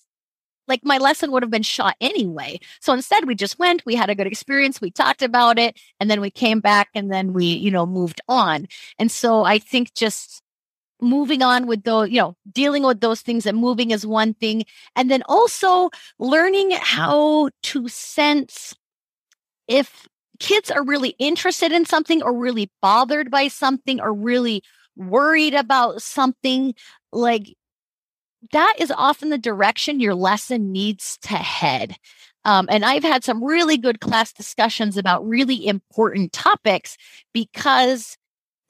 like 0.70 0.84
my 0.84 0.96
lesson 0.98 1.32
would 1.32 1.42
have 1.42 1.50
been 1.50 1.62
shot 1.62 1.96
anyway. 2.00 2.58
So 2.80 2.94
instead, 2.94 3.26
we 3.26 3.34
just 3.34 3.58
went, 3.58 3.84
we 3.84 3.96
had 3.96 4.08
a 4.08 4.14
good 4.14 4.26
experience, 4.26 4.80
we 4.80 4.90
talked 4.90 5.20
about 5.20 5.58
it, 5.58 5.78
and 5.98 6.10
then 6.10 6.20
we 6.20 6.30
came 6.30 6.60
back 6.60 6.88
and 6.94 7.12
then 7.12 7.34
we, 7.34 7.44
you 7.44 7.70
know, 7.70 7.84
moved 7.84 8.20
on. 8.28 8.68
And 8.98 9.10
so 9.10 9.44
I 9.44 9.58
think 9.58 9.92
just 9.94 10.40
moving 11.02 11.42
on 11.42 11.66
with 11.66 11.82
those, 11.82 12.10
you 12.10 12.20
know, 12.20 12.36
dealing 12.52 12.84
with 12.84 13.00
those 13.00 13.20
things 13.20 13.46
and 13.46 13.58
moving 13.58 13.90
is 13.90 14.06
one 14.06 14.34
thing. 14.34 14.64
And 14.96 15.10
then 15.10 15.22
also 15.28 15.90
learning 16.18 16.70
how 16.72 17.50
to 17.64 17.88
sense 17.88 18.74
if 19.66 20.06
kids 20.38 20.70
are 20.70 20.84
really 20.84 21.14
interested 21.18 21.72
in 21.72 21.84
something 21.84 22.22
or 22.22 22.32
really 22.36 22.70
bothered 22.80 23.30
by 23.30 23.48
something 23.48 24.00
or 24.00 24.12
really 24.12 24.62
worried 24.96 25.54
about 25.54 26.02
something 26.02 26.74
like 27.12 27.56
that 28.52 28.74
is 28.78 28.92
often 28.96 29.30
the 29.30 29.38
direction 29.38 30.00
your 30.00 30.14
lesson 30.14 30.72
needs 30.72 31.18
to 31.22 31.34
head. 31.34 31.96
Um, 32.44 32.66
and 32.70 32.84
I've 32.84 33.02
had 33.02 33.22
some 33.22 33.44
really 33.44 33.76
good 33.76 34.00
class 34.00 34.32
discussions 34.32 34.96
about 34.96 35.26
really 35.26 35.66
important 35.66 36.32
topics 36.32 36.96
because 37.34 38.16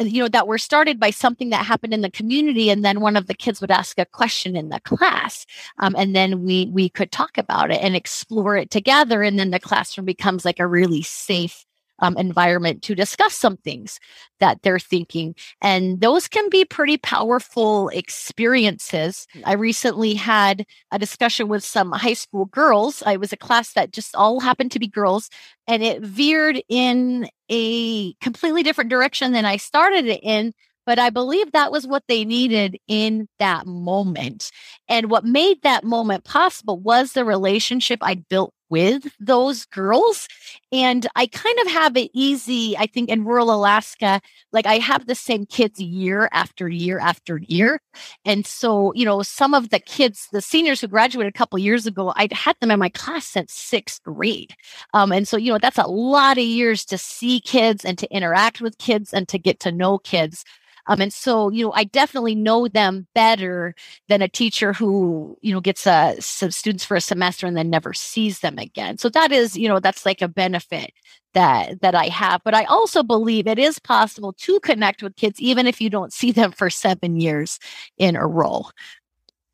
uh, 0.01 0.05
you 0.05 0.23
know 0.23 0.29
that 0.29 0.49
were 0.49 0.59
started 0.59 0.99
by 0.99 1.11
something 1.11 1.51
that 1.51 1.65
happened 1.65 1.95
in 1.95 2.01
the 2.01 2.11
community 2.11 2.69
and 2.71 2.85
then 2.85 3.01
one 3.01 3.17
of 3.17 3.27
the 3.27 3.35
kids 3.35 3.61
would 3.61 3.71
ask 3.71 3.99
a 3.99 4.07
question 4.07 4.57
in 4.57 4.71
the 4.71 4.81
class 4.81 5.47
um, 5.79 5.95
and 5.97 6.17
then 6.17 6.43
we 6.43 6.69
we 6.73 6.89
could 6.89 7.13
talk 7.13 7.39
about 7.39 7.71
it 7.71 7.81
and 7.81 7.95
explore 7.95 8.57
it 8.57 8.71
together 8.71 9.23
and 9.23 9.39
then 9.39 9.51
the 9.51 9.61
classroom 9.61 10.05
becomes 10.05 10.45
like 10.45 10.59
a 10.59 10.67
really 10.67 11.03
safe 11.03 11.65
um, 12.01 12.17
environment 12.17 12.83
to 12.83 12.95
discuss 12.95 13.35
some 13.35 13.57
things 13.59 14.01
that 14.41 14.63
they're 14.63 14.79
thinking. 14.79 15.35
And 15.61 16.01
those 16.01 16.29
can 16.29 16.49
be 16.49 16.65
pretty 16.65 16.97
powerful 16.97 17.89
experiences. 17.91 19.27
I 19.45 19.55
recently 19.55 20.15
had 20.15 20.67
a 20.91 20.99
discussion 20.99 21.49
with 21.49 21.63
some 21.65 21.93
high 21.93 22.15
school 22.15 22.47
girls. 22.47 23.03
I 23.05 23.17
was 23.17 23.33
a 23.33 23.37
class 23.37 23.73
that 23.75 23.93
just 23.93 24.15
all 24.15 24.41
happened 24.41 24.73
to 24.73 24.79
be 24.79 24.87
girls, 24.87 25.31
and 25.67 25.83
it 25.83 26.03
veered 26.03 26.63
in 26.69 27.29
a 27.51 28.13
completely 28.15 28.63
different 28.63 28.91
direction 28.91 29.33
than 29.33 29.45
I 29.45 29.57
started 29.57 30.07
it 30.07 30.21
in 30.23 30.53
but 30.91 30.99
I 30.99 31.09
believe 31.09 31.53
that 31.53 31.71
was 31.71 31.87
what 31.87 32.03
they 32.09 32.25
needed 32.25 32.77
in 32.89 33.29
that 33.39 33.65
moment. 33.65 34.51
And 34.89 35.09
what 35.09 35.25
made 35.25 35.63
that 35.63 35.85
moment 35.85 36.25
possible 36.25 36.81
was 36.81 37.13
the 37.13 37.25
relationship 37.25 38.01
I 38.03 38.17
built 38.17 38.53
with 38.71 39.13
those 39.21 39.67
girls. 39.67 40.27
And 40.73 41.07
I 41.17 41.27
kind 41.27 41.59
of 41.61 41.73
have 41.73 41.97
it 41.97 42.11
easy, 42.15 42.77
I 42.77 42.87
think, 42.87 43.09
in 43.09 43.25
rural 43.25 43.53
Alaska. 43.53 44.21
Like 44.53 44.67
I 44.67 44.79
have 44.79 45.07
the 45.07 45.15
same 45.15 45.45
kids 45.45 45.81
year 45.81 46.29
after 46.33 46.69
year 46.69 46.99
after 46.99 47.39
year. 47.39 47.81
And 48.25 48.47
so, 48.47 48.93
you 48.95 49.05
know, 49.05 49.23
some 49.23 49.55
of 49.55 49.71
the 49.71 49.81
kids, 49.81 50.29
the 50.33 50.41
seniors 50.41 50.81
who 50.81 50.89
graduated 50.89 51.35
a 51.35 51.39
couple 51.39 51.59
years 51.59 51.87
ago, 51.87 52.13
I'd 52.17 52.33
had 52.33 52.57
them 52.61 52.71
in 52.71 52.79
my 52.79 52.89
class 52.89 53.27
since 53.27 53.53
sixth 53.53 54.03
grade. 54.03 54.55
Um, 54.95 55.13
and 55.13 55.27
so, 55.27 55.37
you 55.37 55.53
know, 55.53 55.59
that's 55.59 55.79
a 55.79 55.87
lot 55.87 56.39
of 56.39 56.45
years 56.45 56.85
to 56.87 56.99
see 56.99 57.41
kids 57.41 57.85
and 57.85 57.99
to 57.99 58.13
interact 58.13 58.61
with 58.61 58.79
kids 58.79 59.13
and 59.13 59.29
to 59.29 59.39
get 59.39 59.61
to 59.61 59.73
know 59.73 59.99
kids. 59.99 60.45
Um, 60.91 61.01
and 61.01 61.13
so, 61.13 61.51
you 61.51 61.65
know, 61.65 61.73
I 61.73 61.85
definitely 61.85 62.35
know 62.35 62.67
them 62.67 63.07
better 63.15 63.77
than 64.09 64.23
a 64.23 64.29
teacher 64.29 64.73
who, 64.73 65.39
you 65.41 65.55
know, 65.55 65.61
gets 65.61 65.87
uh, 65.87 66.17
some 66.19 66.51
students 66.51 66.85
for 66.85 66.97
a 66.97 67.01
semester 67.01 67.47
and 67.47 67.57
then 67.57 67.71
never 67.71 67.95
sees 67.95 68.41
them 68.41 68.59
again. 68.59 68.99
So 68.99 69.09
that 69.11 69.31
is, 69.31 69.57
you 69.57 69.69
know, 69.69 69.79
that's 69.79 70.05
like 70.05 70.21
a 70.21 70.27
benefit 70.27 70.93
that 71.35 71.81
that 71.81 71.95
I 71.95 72.07
have. 72.07 72.41
But 72.45 72.55
I 72.55 72.65
also 72.65 73.05
believe 73.05 73.47
it 73.47 73.59
is 73.59 73.79
possible 73.79 74.33
to 74.33 74.59
connect 74.61 75.01
with 75.01 75.15
kids 75.15 75.41
even 75.41 75.69
if 75.69 75.81
you 75.81 75.91
don't 75.91 76.13
see 76.13 76.33
them 76.33 76.51
for 76.51 76.69
seven 76.69 77.21
years 77.21 77.61
in 77.97 78.17
a 78.17 78.27
row. 78.27 78.65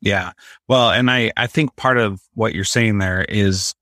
Yeah. 0.01 0.31
Well, 0.67 0.89
and 0.89 1.11
I 1.11 1.31
I 1.37 1.45
think 1.45 1.75
part 1.75 1.99
of 1.99 2.19
what 2.33 2.55
you're 2.55 2.63
saying 2.63 2.97
there 2.97 3.25
is 3.29 3.75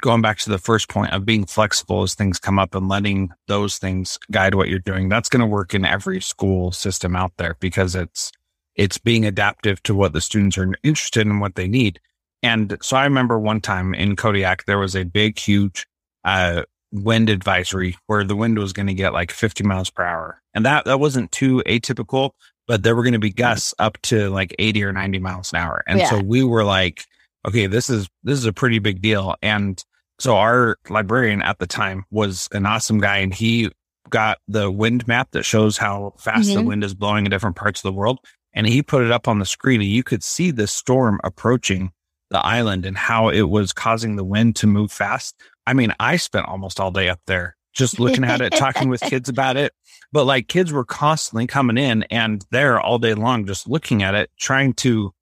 going 0.00 0.22
back 0.22 0.38
to 0.38 0.50
the 0.50 0.58
first 0.58 0.88
point 0.88 1.12
of 1.12 1.24
being 1.24 1.44
flexible 1.44 2.02
as 2.02 2.14
things 2.14 2.38
come 2.38 2.58
up 2.58 2.74
and 2.74 2.88
letting 2.88 3.30
those 3.48 3.78
things 3.78 4.18
guide 4.30 4.54
what 4.54 4.68
you're 4.68 4.78
doing 4.78 5.08
that's 5.08 5.28
going 5.28 5.40
to 5.40 5.46
work 5.46 5.74
in 5.74 5.84
every 5.84 6.20
school 6.20 6.70
system 6.70 7.16
out 7.16 7.32
there 7.36 7.56
because 7.60 7.94
it's 7.94 8.30
it's 8.76 8.98
being 8.98 9.26
adaptive 9.26 9.82
to 9.82 9.94
what 9.94 10.12
the 10.12 10.20
students 10.20 10.56
are 10.56 10.72
interested 10.84 11.26
in 11.26 11.40
what 11.40 11.56
they 11.56 11.66
need. 11.66 12.00
And 12.42 12.78
so 12.80 12.96
i 12.96 13.04
remember 13.04 13.38
one 13.38 13.60
time 13.60 13.94
in 13.94 14.16
kodiak 14.16 14.64
there 14.64 14.78
was 14.78 14.94
a 14.94 15.04
big 15.04 15.38
huge 15.38 15.86
uh, 16.24 16.62
wind 16.92 17.28
advisory 17.30 17.96
where 18.06 18.24
the 18.24 18.36
wind 18.36 18.58
was 18.58 18.72
going 18.72 18.86
to 18.86 18.94
get 18.94 19.12
like 19.12 19.30
50 19.30 19.64
miles 19.64 19.90
per 19.90 20.04
hour. 20.04 20.40
And 20.54 20.64
that 20.64 20.84
that 20.84 21.00
wasn't 21.00 21.32
too 21.32 21.62
atypical 21.66 22.32
but 22.70 22.84
there 22.84 22.94
were 22.94 23.02
going 23.02 23.14
to 23.14 23.18
be 23.18 23.32
gusts 23.32 23.74
up 23.80 24.00
to 24.02 24.30
like 24.30 24.54
80 24.60 24.84
or 24.84 24.92
90 24.92 25.18
miles 25.18 25.52
an 25.52 25.58
hour. 25.58 25.82
And 25.88 25.98
yeah. 25.98 26.08
so 26.08 26.20
we 26.20 26.44
were 26.44 26.62
like 26.62 27.04
okay, 27.46 27.66
this 27.66 27.90
is 27.90 28.08
this 28.22 28.38
is 28.38 28.46
a 28.46 28.52
pretty 28.52 28.78
big 28.78 29.02
deal. 29.02 29.34
And 29.42 29.82
so 30.18 30.36
our 30.36 30.76
librarian 30.88 31.42
at 31.42 31.58
the 31.58 31.66
time 31.66 32.04
was 32.10 32.48
an 32.52 32.66
awesome 32.66 32.98
guy, 32.98 33.18
and 33.18 33.32
he 33.32 33.70
got 34.08 34.38
the 34.48 34.70
wind 34.70 35.06
map 35.06 35.30
that 35.32 35.44
shows 35.44 35.76
how 35.76 36.14
fast 36.18 36.48
mm-hmm. 36.48 36.58
the 36.58 36.64
wind 36.64 36.84
is 36.84 36.94
blowing 36.94 37.24
in 37.24 37.30
different 37.30 37.56
parts 37.56 37.80
of 37.80 37.84
the 37.84 37.96
world. 37.96 38.18
And 38.52 38.66
he 38.66 38.82
put 38.82 39.04
it 39.04 39.12
up 39.12 39.28
on 39.28 39.38
the 39.38 39.46
screen, 39.46 39.80
and 39.80 39.90
you 39.90 40.02
could 40.02 40.24
see 40.24 40.50
the 40.50 40.66
storm 40.66 41.20
approaching 41.22 41.92
the 42.30 42.44
island 42.44 42.84
and 42.84 42.96
how 42.96 43.28
it 43.28 43.42
was 43.42 43.72
causing 43.72 44.16
the 44.16 44.24
wind 44.24 44.56
to 44.56 44.66
move 44.66 44.92
fast. 44.92 45.34
I 45.66 45.72
mean, 45.72 45.94
I 46.00 46.16
spent 46.16 46.46
almost 46.46 46.80
all 46.80 46.90
day 46.90 47.08
up 47.08 47.20
there 47.26 47.56
just 47.72 48.00
looking 48.00 48.24
at 48.24 48.40
it, 48.40 48.52
talking 48.52 48.88
with 48.88 49.00
kids 49.00 49.28
about 49.28 49.56
it. 49.56 49.72
But 50.12 50.24
like 50.24 50.48
kids 50.48 50.72
were 50.72 50.84
constantly 50.84 51.46
coming 51.46 51.78
in 51.78 52.04
and 52.04 52.44
there 52.50 52.80
all 52.80 52.98
day 52.98 53.14
long, 53.14 53.46
just 53.46 53.68
looking 53.68 54.02
at 54.02 54.14
it, 54.14 54.30
trying 54.38 54.74
to 54.74 55.12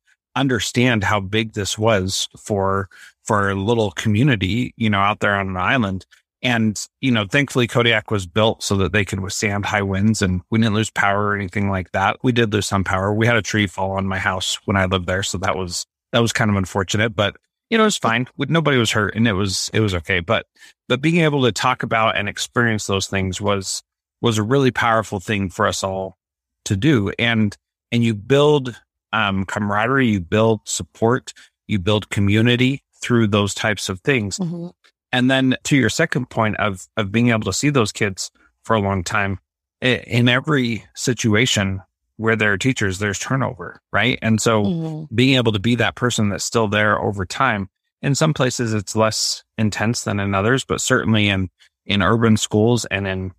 understand 0.40 1.04
how 1.04 1.21
big 1.21 1.52
this 1.52 1.78
was 1.78 2.28
for 2.38 2.88
for 3.25 3.50
a 3.50 3.54
little 3.54 3.90
community, 3.90 4.73
you 4.76 4.88
know, 4.88 5.00
out 5.00 5.21
there 5.21 5.35
on 5.35 5.49
an 5.49 5.57
island. 5.57 6.07
And, 6.40 6.80
you 7.00 7.11
know, 7.11 7.26
thankfully 7.26 7.66
Kodiak 7.66 8.11
was 8.11 8.26
built 8.26 8.62
so 8.62 8.76
that 8.76 8.92
they 8.92 9.04
could 9.04 9.21
withstand 9.21 9.66
high 9.66 9.83
winds 9.83 10.23
and 10.23 10.40
we 10.50 10.59
didn't 10.59 10.75
lose 10.75 10.90
power 10.90 11.26
or 11.26 11.37
anything 11.37 11.68
like 11.68 11.90
that. 11.92 12.16
We 12.23 12.33
did 12.33 12.52
lose 12.52 12.66
some 12.66 12.85
power. 12.85 13.12
We 13.12 13.26
had 13.26 13.37
a 13.37 13.42
tree 13.42 13.66
fall 13.66 13.92
on 13.92 14.07
my 14.07 14.18
house 14.18 14.59
when 14.64 14.76
I 14.76 14.87
lived 14.87 15.07
there. 15.07 15.23
So 15.23 15.37
that 15.38 15.57
was, 15.57 15.85
that 16.12 16.21
was 16.23 16.33
kind 16.33 16.50
of 16.50 16.57
unfortunate, 16.57 17.14
but 17.14 17.37
you 17.68 17.76
know, 17.76 17.85
it 17.85 17.88
was 17.88 17.99
fine. 17.99 18.28
Nobody 18.38 18.78
was 18.78 18.92
hurt 18.92 19.14
and 19.14 19.28
it 19.28 19.35
was, 19.35 19.68
it 19.75 19.80
was 19.80 19.95
okay. 19.97 20.21
But, 20.21 20.47
but 20.88 21.02
being 21.02 21.23
able 21.23 21.42
to 21.42 21.52
talk 21.52 21.83
about 21.83 22.16
and 22.16 22.30
experience 22.30 22.87
those 22.87 23.09
things 23.09 23.42
was, 23.42 23.83
was 24.23 24.38
a 24.38 24.42
really 24.42 24.71
powerful 24.71 25.21
thing 25.21 25.50
for 25.50 25.66
us 25.66 25.85
all 25.85 26.16
to 26.64 26.76
do. 26.76 27.12
And, 27.18 27.54
and 27.92 28.02
you 28.02 28.14
build, 28.14 28.80
um, 29.12 29.44
camaraderie, 29.44 30.08
you 30.08 30.20
build 30.20 30.60
support, 30.64 31.32
you 31.66 31.78
build 31.78 32.10
community 32.10 32.82
through 33.00 33.28
those 33.28 33.54
types 33.54 33.88
of 33.88 34.00
things. 34.00 34.38
Mm-hmm. 34.38 34.68
And 35.12 35.30
then 35.30 35.56
to 35.64 35.76
your 35.76 35.90
second 35.90 36.28
point 36.30 36.56
of, 36.56 36.86
of 36.96 37.10
being 37.10 37.30
able 37.30 37.44
to 37.44 37.52
see 37.52 37.70
those 37.70 37.92
kids 37.92 38.30
for 38.62 38.76
a 38.76 38.80
long 38.80 39.04
time 39.04 39.38
in 39.80 40.28
every 40.28 40.84
situation 40.94 41.82
where 42.16 42.36
there 42.36 42.52
are 42.52 42.58
teachers, 42.58 42.98
there's 42.98 43.18
turnover, 43.18 43.80
right? 43.92 44.18
And 44.20 44.40
so 44.40 44.64
mm-hmm. 44.64 45.14
being 45.14 45.36
able 45.36 45.52
to 45.52 45.60
be 45.60 45.76
that 45.76 45.94
person 45.94 46.28
that's 46.28 46.44
still 46.44 46.68
there 46.68 47.00
over 47.00 47.24
time, 47.24 47.70
in 48.02 48.14
some 48.14 48.34
places 48.34 48.74
it's 48.74 48.96
less 48.96 49.44
intense 49.56 50.02
than 50.02 50.20
in 50.20 50.34
others, 50.34 50.64
but 50.64 50.80
certainly 50.80 51.28
in, 51.28 51.48
in 51.86 52.02
urban 52.02 52.36
schools 52.36 52.84
and 52.86 53.06
in 53.06 53.32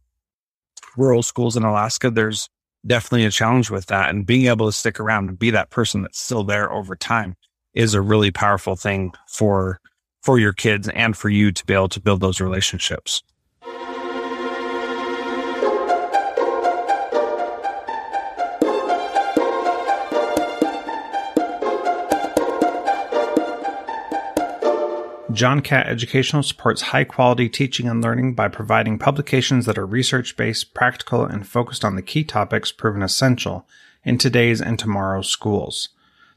rural 0.97 1.21
schools 1.21 1.57
in 1.57 1.63
Alaska, 1.63 2.09
there's 2.09 2.49
definitely 2.85 3.25
a 3.25 3.31
challenge 3.31 3.69
with 3.69 3.87
that. 3.87 4.09
And 4.09 4.25
being 4.25 4.47
able 4.47 4.65
to 4.67 4.71
stick 4.71 4.99
around 4.99 5.29
and 5.29 5.39
be 5.39 5.51
that 5.51 5.69
person 5.69 6.01
that's 6.01 6.19
still 6.19 6.43
there 6.43 6.71
over 6.71 6.95
time 6.95 7.35
is 7.73 7.93
a 7.93 8.01
really 8.01 8.31
powerful 8.31 8.75
thing 8.75 9.13
for 9.27 9.79
for 10.21 10.37
your 10.37 10.51
kids 10.51 10.89
and 10.89 11.15
for 11.15 11.29
you 11.29 11.51
to 11.51 11.65
be 11.65 11.73
able 11.73 11.87
to 11.89 12.01
build 12.01 12.19
those 12.19 12.41
relationships. 12.41 13.23
John 25.39 25.61
Catt 25.61 25.87
Educational 25.87 26.43
supports 26.43 26.81
high 26.81 27.05
quality 27.05 27.47
teaching 27.47 27.87
and 27.87 28.03
learning 28.03 28.33
by 28.33 28.49
providing 28.49 28.99
publications 28.99 29.65
that 29.67 29.77
are 29.77 29.85
research 29.85 30.35
based, 30.35 30.73
practical, 30.73 31.23
and 31.23 31.47
focused 31.47 31.85
on 31.85 31.95
the 31.95 32.01
key 32.01 32.25
topics 32.25 32.73
proven 32.73 33.01
essential 33.01 33.65
in 34.03 34.17
today's 34.17 34.59
and 34.59 34.77
tomorrow's 34.77 35.29
schools. 35.29 35.87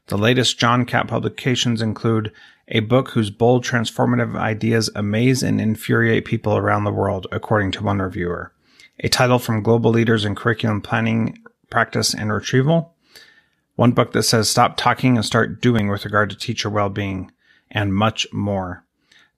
The 0.07 0.17
latest 0.17 0.57
John 0.57 0.85
Catt 0.85 1.09
publications 1.09 1.81
include 1.81 2.31
a 2.69 2.79
book 2.79 3.09
whose 3.09 3.29
bold, 3.29 3.65
transformative 3.65 4.37
ideas 4.37 4.89
amaze 4.95 5.43
and 5.43 5.59
infuriate 5.59 6.23
people 6.23 6.55
around 6.55 6.85
the 6.85 6.93
world, 6.93 7.27
according 7.29 7.71
to 7.71 7.83
one 7.83 7.99
reviewer, 7.99 8.53
a 9.01 9.09
title 9.09 9.37
from 9.37 9.63
global 9.63 9.91
leaders 9.91 10.23
in 10.23 10.33
curriculum 10.33 10.79
planning, 10.79 11.37
practice, 11.69 12.13
and 12.13 12.31
retrieval, 12.31 12.95
one 13.75 13.91
book 13.91 14.13
that 14.13 14.23
says 14.23 14.47
stop 14.47 14.77
talking 14.77 15.17
and 15.17 15.25
start 15.25 15.61
doing 15.61 15.89
with 15.89 16.05
regard 16.05 16.29
to 16.29 16.37
teacher 16.37 16.69
well 16.69 16.87
being, 16.87 17.33
and 17.69 17.93
much 17.93 18.25
more. 18.31 18.85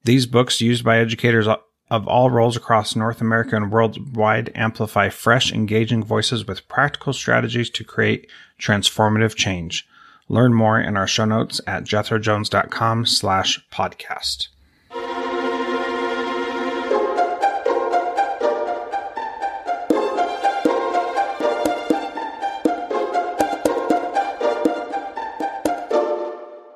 These 0.06 0.28
books, 0.28 0.62
used 0.62 0.84
by 0.84 1.00
educators 1.00 1.48
of 1.90 2.08
all 2.08 2.30
roles 2.30 2.56
across 2.56 2.96
North 2.96 3.22
America 3.22 3.56
and 3.56 3.72
worldwide, 3.72 4.52
amplify 4.54 5.10
fresh, 5.10 5.52
engaging 5.52 6.04
voices 6.04 6.46
with 6.48 6.68
practical 6.68 7.12
strategies 7.12 7.72
to 7.72 7.84
create 7.84 8.30
transformative 8.62 9.36
change. 9.36 9.88
Learn 10.30 10.54
more 10.54 10.80
in 10.80 10.96
our 10.96 11.08
show 11.08 11.26
notes 11.26 11.60
at 11.66 11.86
jethrojones.com 11.86 13.08
slash 13.08 13.68
podcast. 13.72 14.50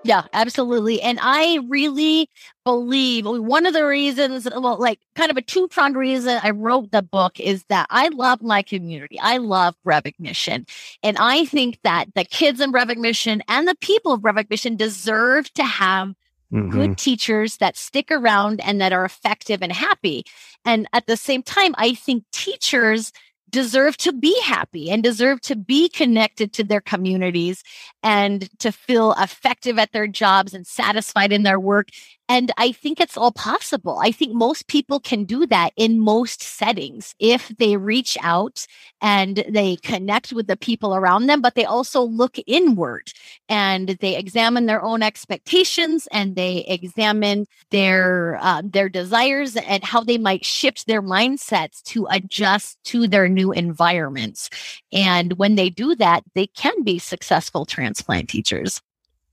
Yeah, 0.09 0.23
absolutely. 0.33 1.03
And 1.03 1.19
I 1.21 1.59
really 1.67 2.31
believe 2.65 3.27
one 3.27 3.67
of 3.67 3.73
the 3.73 3.85
reasons, 3.85 4.47
well, 4.57 4.79
like 4.79 4.99
kind 5.13 5.29
of 5.29 5.37
a 5.37 5.41
two 5.43 5.67
pronged 5.67 5.95
reason 5.95 6.39
I 6.41 6.49
wrote 6.49 6.89
the 6.89 7.03
book 7.03 7.39
is 7.39 7.63
that 7.65 7.85
I 7.91 8.07
love 8.07 8.41
my 8.41 8.63
community. 8.63 9.19
I 9.19 9.37
love 9.37 9.75
Brevig 9.85 10.15
Mission. 10.17 10.65
And 11.03 11.15
I 11.19 11.45
think 11.45 11.77
that 11.83 12.07
the 12.15 12.23
kids 12.23 12.59
in 12.59 12.73
Brevig 12.73 12.97
Mission 12.97 13.43
and 13.47 13.67
the 13.67 13.75
people 13.81 14.11
of 14.11 14.21
Brevig 14.21 14.49
Mission 14.49 14.75
deserve 14.75 15.53
to 15.53 15.63
have 15.63 16.15
mm-hmm. 16.51 16.71
good 16.71 16.97
teachers 16.97 17.57
that 17.57 17.77
stick 17.77 18.09
around 18.09 18.61
and 18.61 18.81
that 18.81 18.91
are 18.91 19.05
effective 19.05 19.61
and 19.61 19.71
happy. 19.71 20.25
And 20.65 20.87
at 20.91 21.05
the 21.05 21.17
same 21.17 21.43
time, 21.43 21.75
I 21.77 21.93
think 21.93 22.23
teachers 22.31 23.11
deserve 23.49 23.97
to 23.97 24.13
be 24.13 24.39
happy 24.41 24.89
and 24.89 25.03
deserve 25.03 25.41
to 25.41 25.55
be 25.55 25.89
connected 25.89 26.53
to 26.53 26.63
their 26.63 26.81
communities 26.81 27.63
and 28.03 28.49
to 28.59 28.71
feel 28.71 29.13
effective 29.17 29.79
at 29.79 29.91
their 29.91 30.07
jobs 30.07 30.53
and 30.53 30.65
satisfied 30.67 31.31
in 31.31 31.43
their 31.43 31.59
work 31.59 31.89
and 32.29 32.51
I 32.57 32.71
think 32.71 33.01
it's 33.01 33.17
all 33.17 33.31
possible. 33.31 33.99
I 33.99 34.11
think 34.11 34.35
most 34.35 34.67
people 34.67 34.99
can 34.99 35.25
do 35.25 35.47
that 35.47 35.73
in 35.75 35.99
most 35.99 36.43
settings 36.43 37.15
if 37.17 37.51
they 37.57 37.75
reach 37.75 38.19
out 38.21 38.67
and 39.01 39.43
they 39.49 39.77
connect 39.77 40.31
with 40.31 40.45
the 40.45 40.55
people 40.55 40.95
around 40.95 41.25
them, 41.25 41.41
but 41.41 41.55
they 41.55 41.65
also 41.65 42.03
look 42.03 42.37
inward 42.45 43.11
and 43.49 43.89
they 43.99 44.15
examine 44.15 44.67
their 44.67 44.83
own 44.83 45.01
expectations 45.01 46.07
and 46.11 46.35
they 46.35 46.65
examine 46.67 47.47
their 47.71 48.37
uh, 48.41 48.61
their 48.63 48.89
desires 48.89 49.55
and 49.55 49.83
how 49.83 50.03
they 50.03 50.19
might 50.19 50.45
shift 50.45 50.85
their 50.85 51.01
mindsets 51.01 51.81
to 51.81 52.07
adjust 52.11 52.77
to 52.83 53.07
their 53.07 53.27
new 53.39 53.51
environments. 53.51 54.49
And 54.91 55.33
when 55.33 55.55
they 55.55 55.69
do 55.69 55.95
that, 55.95 56.23
they 56.35 56.47
can 56.47 56.83
be 56.83 56.99
successful 56.99 57.65
transplant 57.65 58.29
teachers. 58.29 58.81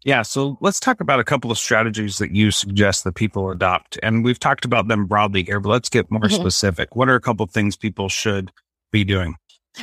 Yeah, 0.04 0.22
so 0.22 0.56
let's 0.60 0.78
talk 0.78 1.00
about 1.00 1.18
a 1.18 1.24
couple 1.24 1.50
of 1.50 1.58
strategies 1.58 2.18
that 2.18 2.30
you 2.30 2.52
suggest 2.52 3.02
that 3.02 3.16
people 3.16 3.50
adopt. 3.50 3.98
And 4.04 4.24
we've 4.24 4.38
talked 4.38 4.64
about 4.64 4.86
them 4.86 5.06
broadly 5.06 5.42
here, 5.42 5.58
but 5.58 5.70
let's 5.70 5.88
get 5.88 6.08
more 6.12 6.22
mm-hmm. 6.22 6.40
specific. 6.40 6.94
What 6.94 7.08
are 7.08 7.16
a 7.16 7.20
couple 7.20 7.42
of 7.42 7.50
things 7.50 7.76
people 7.76 8.08
should 8.08 8.52
be 8.92 9.02
doing? 9.02 9.34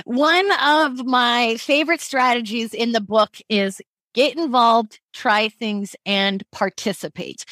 One 0.05 0.49
of 0.61 1.05
my 1.05 1.57
favorite 1.57 1.99
strategies 1.99 2.73
in 2.73 2.93
the 2.93 3.01
book 3.01 3.37
is 3.49 3.81
get 4.13 4.37
involved, 4.37 4.99
try 5.13 5.49
things, 5.49 5.95
and 6.05 6.43
participate. 6.51 7.45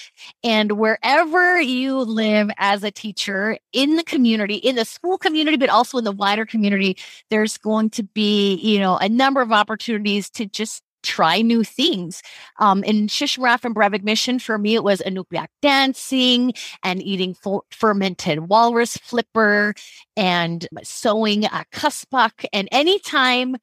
And 0.43 0.73
wherever 0.73 1.61
you 1.61 1.99
live 1.99 2.49
as 2.57 2.83
a 2.83 2.91
teacher 2.91 3.57
in 3.73 3.95
the 3.95 4.03
community, 4.03 4.55
in 4.55 4.75
the 4.75 4.85
school 4.85 5.17
community, 5.17 5.57
but 5.57 5.69
also 5.69 5.97
in 5.97 6.03
the 6.03 6.11
wider 6.11 6.45
community, 6.45 6.97
there's 7.29 7.57
going 7.57 7.89
to 7.91 8.03
be, 8.03 8.55
you 8.55 8.79
know, 8.79 8.97
a 8.97 9.09
number 9.09 9.41
of 9.41 9.51
opportunities 9.51 10.29
to 10.31 10.45
just 10.45 10.83
try 11.03 11.41
new 11.41 11.63
things. 11.63 12.21
Um, 12.59 12.83
in 12.83 13.07
Shishmaref 13.07 13.65
and 13.65 13.75
Brevig 13.75 14.03
Mission, 14.03 14.39
for 14.39 14.57
me, 14.57 14.75
it 14.75 14.83
was 14.83 15.01
Inupiaq 15.01 15.47
dancing 15.61 16.53
and 16.83 17.01
eating 17.01 17.35
fermented 17.71 18.49
walrus 18.49 18.97
flipper 18.97 19.73
and 20.17 20.67
sewing 20.83 21.45
a 21.45 21.65
kuspuk. 21.71 22.45
And 22.51 22.67
anytime 22.71 23.55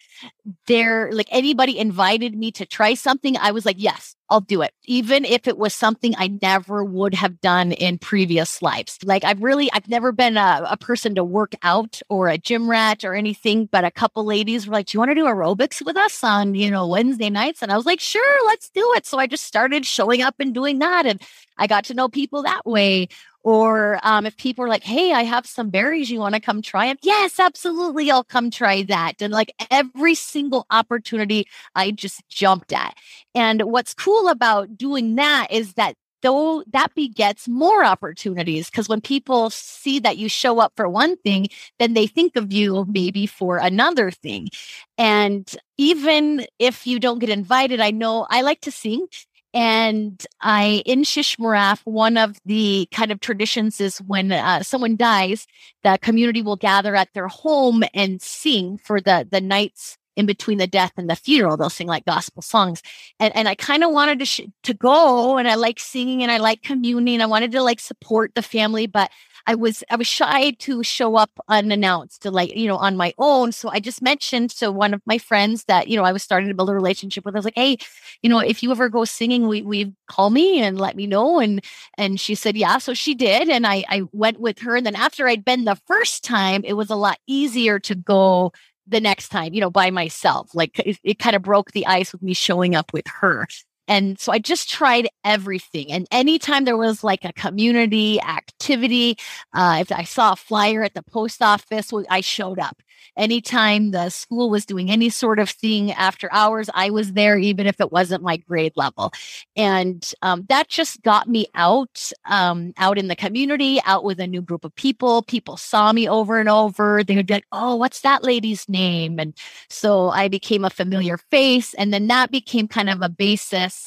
there, 0.67 1.11
like 1.13 1.29
anybody 1.31 1.79
invited 1.79 2.37
me 2.37 2.51
to 2.53 2.67
try 2.67 2.95
something, 2.95 3.37
I 3.37 3.51
was 3.51 3.67
like, 3.67 3.77
yes, 3.79 4.15
I'll 4.31 4.41
do 4.41 4.61
it, 4.61 4.73
even 4.85 5.25
if 5.25 5.49
it 5.49 5.57
was 5.57 5.73
something 5.73 6.15
I 6.17 6.29
never 6.43 6.85
would 6.85 7.15
have 7.15 7.41
done 7.41 7.73
in 7.73 7.99
previous 7.99 8.61
lives. 8.61 8.99
Like 9.03 9.25
I've 9.25 9.43
really, 9.43 9.71
I've 9.73 9.89
never 9.89 10.13
been 10.13 10.37
a, 10.37 10.67
a, 10.69 10.77
person 10.77 11.15
to 11.15 11.25
work 11.25 11.55
out 11.63 12.01
or 12.11 12.29
a 12.29 12.39
gym 12.39 12.69
rat 12.69 13.05
or 13.05 13.15
anything, 13.15 13.67
but 13.67 13.85
a 13.85 13.91
couple 13.91 14.25
ladies 14.25 14.67
were 14.67 14.73
like, 14.73 14.87
do 14.87 14.97
you 14.97 15.01
want 15.01 15.11
to 15.11 15.15
do 15.15 15.25
aerobics 15.25 15.85
with 15.85 15.97
us 15.97 16.23
on, 16.23 16.55
you 16.55 16.71
know, 16.71 16.87
Wednesday 16.87 17.31
nights? 17.31 17.63
And 17.63 17.73
I 17.73 17.77
was 17.77 17.87
like, 17.87 18.01
sure, 18.01 18.47
let's 18.47 18.69
do 18.71 18.93
it. 18.97 19.07
So 19.07 19.19
I 19.19 19.27
just 19.27 19.45
started 19.45 19.87
showing 19.87 20.21
up 20.21 20.35
and 20.39 20.55
doing 20.55 20.79
that. 20.81 21.07
And 21.07 21.23
I 21.57 21.67
got 21.67 21.85
to 21.87 21.95
know 21.95 22.09
people 22.09 22.43
that 22.43 22.67
way. 22.67 23.09
Or 23.49 23.99
um, 24.03 24.27
if 24.27 24.37
people 24.37 24.63
are 24.63 24.69
like, 24.69 24.85
hey, 24.85 25.13
I 25.15 25.23
have 25.23 25.47
some 25.47 25.71
berries, 25.71 26.11
you 26.11 26.19
want 26.19 26.35
to 26.35 26.41
come 26.41 26.61
try 26.61 26.89
them? 26.89 26.99
Yes, 27.03 27.41
absolutely. 27.41 28.11
I'll 28.11 28.23
come 28.23 28.51
try 28.51 28.83
that. 28.83 29.23
And 29.23 29.33
like 29.33 29.55
every 29.71 30.15
single 30.15 30.67
opportunity 30.71 31.47
I 31.75 31.93
just 31.93 32.21
jumped 32.29 32.75
at. 32.75 32.95
And 33.35 33.63
what's 33.63 33.95
cool 33.95 34.29
about 34.29 34.77
doing 34.77 35.15
that 35.15 35.47
is 35.51 35.73
that 35.75 35.95
though 36.21 36.63
that 36.73 36.95
begets 36.95 37.49
more 37.49 37.85
opportunities 37.85 38.69
because 38.69 38.89
when 38.89 39.01
people 39.01 39.51
see 39.51 39.99
that 40.01 40.19
you 40.19 40.29
show 40.29 40.59
up 40.59 40.73
for 40.77 40.89
one 40.89 41.17
thing 41.19 41.47
then 41.79 41.95
they 41.95 42.09
think 42.09 42.35
of 42.35 42.53
you 42.53 42.85
maybe 42.89 43.25
for 43.25 43.59
another 43.59 44.11
thing 44.11 44.49
and 44.97 45.55
even 45.77 46.45
if 46.59 46.89
you 46.89 46.99
don't 46.99 47.21
get 47.21 47.29
invited 47.31 47.79
i 47.81 47.93
know 47.93 48.27
i 48.31 48.41
like 48.43 48.61
to 48.61 48.73
sing 48.73 49.07
and 49.55 50.25
I, 50.41 50.83
in 50.85 51.03
Shishmaref, 51.03 51.81
one 51.85 52.17
of 52.17 52.37
the 52.45 52.89
kind 52.93 53.11
of 53.11 53.21
traditions 53.21 53.81
is 53.81 53.99
when 53.99 54.31
uh, 54.33 54.63
someone 54.63 54.97
dies, 54.97 55.47
the 55.83 55.99
community 56.03 56.43
will 56.43 56.57
gather 56.57 56.95
at 56.95 57.13
their 57.15 57.29
home 57.29 57.83
and 57.95 58.21
sing 58.21 58.79
for 58.79 59.01
the, 59.01 59.27
the 59.31 59.41
night's 59.41 59.97
in 60.17 60.27
between 60.27 60.59
the 60.59 60.67
death 60.67 60.93
and 60.97 61.09
the 61.09 61.15
funeral. 61.15 61.57
They'll 61.57 61.71
sing 61.71 61.87
like 61.87 62.05
gospel 62.05 62.43
songs. 62.43 62.83
And, 63.21 63.35
and 63.37 63.49
I 63.49 63.55
kind 63.55 63.85
of 63.85 63.93
wanted 63.93 64.19
to, 64.19 64.27
sh- 64.27 64.41
to 64.65 64.75
go 64.75 65.39
and 65.39 65.47
I 65.47 65.55
like 65.55 65.79
singing 65.79 66.25
and 66.25 66.33
I 66.33 66.39
like 66.39 66.63
communing. 66.63 67.21
I 67.21 67.27
wanted 67.27 67.53
to 67.53 67.63
like 67.63 67.79
support 67.79 68.35
the 68.35 68.43
family, 68.43 68.89
but 68.89 69.13
I 69.47 69.55
was 69.55 69.83
I 69.91 69.97
was 69.97 70.07
shy 70.07 70.51
to 70.51 70.83
show 70.83 71.17
up 71.17 71.31
unannounced 71.49 72.23
to 72.23 72.31
like, 72.31 72.55
you 72.57 72.67
know, 72.69 72.77
on 72.77 72.97
my 72.97 73.15
own. 73.19 73.53
So 73.53 73.69
I 73.71 73.81
just 73.81 74.03
mentioned 74.03 74.51
to 74.59 74.71
one 74.71 74.95
of 74.95 75.03
my 75.07 75.19
friends 75.19 75.65
that, 75.65 75.89
you 75.89 75.97
know, 75.97 76.05
I 76.05 76.13
was 76.13 76.23
starting 76.23 76.49
to 76.49 76.55
build 76.55 76.71
a 76.71 76.75
relationship 76.75 77.25
with. 77.25 77.35
I 77.35 77.39
was 77.39 77.45
like, 77.45 77.57
hey, 77.57 77.79
you 78.23 78.31
know, 78.31 78.39
if 78.41 78.63
you 78.63 78.71
ever 78.71 78.89
go 78.89 79.05
singing, 79.05 79.49
we 79.49 79.63
we 79.63 79.95
call 80.09 80.31
me 80.31 80.61
and 80.61 80.79
let 80.81 80.97
me 80.97 81.07
know. 81.07 81.39
And 81.41 81.65
and 81.97 82.21
she 82.21 82.35
said, 82.35 82.57
yeah. 82.57 82.79
So 82.79 82.95
she 82.95 83.15
did. 83.15 83.49
And 83.49 83.67
I 83.67 83.85
I 83.89 84.03
went 84.13 84.41
with 84.41 84.59
her. 84.61 84.77
And 84.77 84.87
then 84.87 84.97
after 84.97 85.27
I'd 85.29 85.45
been 85.45 85.65
the 85.65 85.81
first 85.87 86.25
time, 86.25 86.63
it 86.65 86.75
was 86.75 86.91
a 86.91 86.97
lot 86.97 87.19
easier 87.27 87.79
to 87.81 87.95
go 87.95 88.53
the 88.87 89.01
next 89.01 89.29
time, 89.29 89.53
you 89.55 89.61
know, 89.61 89.71
by 89.71 89.91
myself. 89.91 90.55
Like 90.55 90.79
it, 90.81 90.99
it 91.05 91.19
kind 91.19 91.37
of 91.37 91.43
broke 91.43 91.73
the 91.73 91.87
ice 91.87 92.13
with 92.13 92.23
me 92.23 92.33
showing 92.35 92.75
up 92.75 92.93
with 92.93 93.07
her. 93.21 93.47
And 93.89 94.21
so 94.21 94.31
I 94.33 94.39
just 94.39 94.69
tried 94.69 95.09
everything. 95.25 95.91
And 95.91 96.07
anytime 96.11 96.65
there 96.65 96.77
was 96.77 97.03
like 97.03 97.25
a 97.25 97.33
community 97.33 98.21
activity, 98.21 99.17
uh, 99.55 99.79
if 99.81 99.91
I 99.91 100.05
saw 100.05 100.33
a 100.33 100.37
flyer 100.37 100.83
at 100.85 100.95
the 100.95 101.03
post 101.03 101.43
office, 101.43 101.91
I 102.11 102.21
showed 102.21 102.59
up. 102.59 102.83
Anytime 103.17 103.91
the 103.91 104.11
school 104.11 104.51
was 104.51 104.65
doing 104.65 104.91
any 104.91 105.09
sort 105.09 105.39
of 105.39 105.51
thing 105.51 105.93
after 105.93 106.29
hours, 106.33 106.69
I 106.75 106.91
was 106.91 107.13
there, 107.15 107.39
even 107.39 107.67
if 107.67 107.81
it 107.81 107.91
wasn't 107.91 108.23
my 108.23 108.37
grade 108.37 108.73
level. 108.77 109.13
And 109.57 110.09
um, 110.23 110.47
that 110.49 110.69
just 110.69 111.03
got 111.03 111.29
me 111.29 111.47
out, 111.55 112.13
um, 112.27 112.73
out 112.77 112.99
in 112.99 113.09
the 113.09 113.17
community, 113.17 113.81
out 113.85 114.05
with 114.05 114.21
a 114.21 114.27
new 114.27 114.43
group 114.43 114.65
of 114.65 114.75
people. 114.75 115.23
People 115.23 115.57
saw 115.57 115.93
me 115.93 116.09
over 116.09 116.39
and 116.39 116.49
over. 116.49 117.03
They 117.03 117.17
would 117.17 117.27
be 117.27 117.35
like, 117.35 117.47
oh, 117.51 117.77
what's 117.77 118.01
that 118.03 118.23
lady's 118.23 118.69
name? 118.69 119.19
And 119.19 119.35
so 119.69 120.11
I 120.11 120.29
became 120.29 120.65
a 120.65 120.71
familiar 120.71 121.19
face. 121.19 121.75
And 121.75 121.93
then 121.93 122.07
that 122.09 122.31
became 122.31 122.69
kind 122.69 122.91
of 122.91 123.03
a 123.03 123.09
basis 123.09 123.78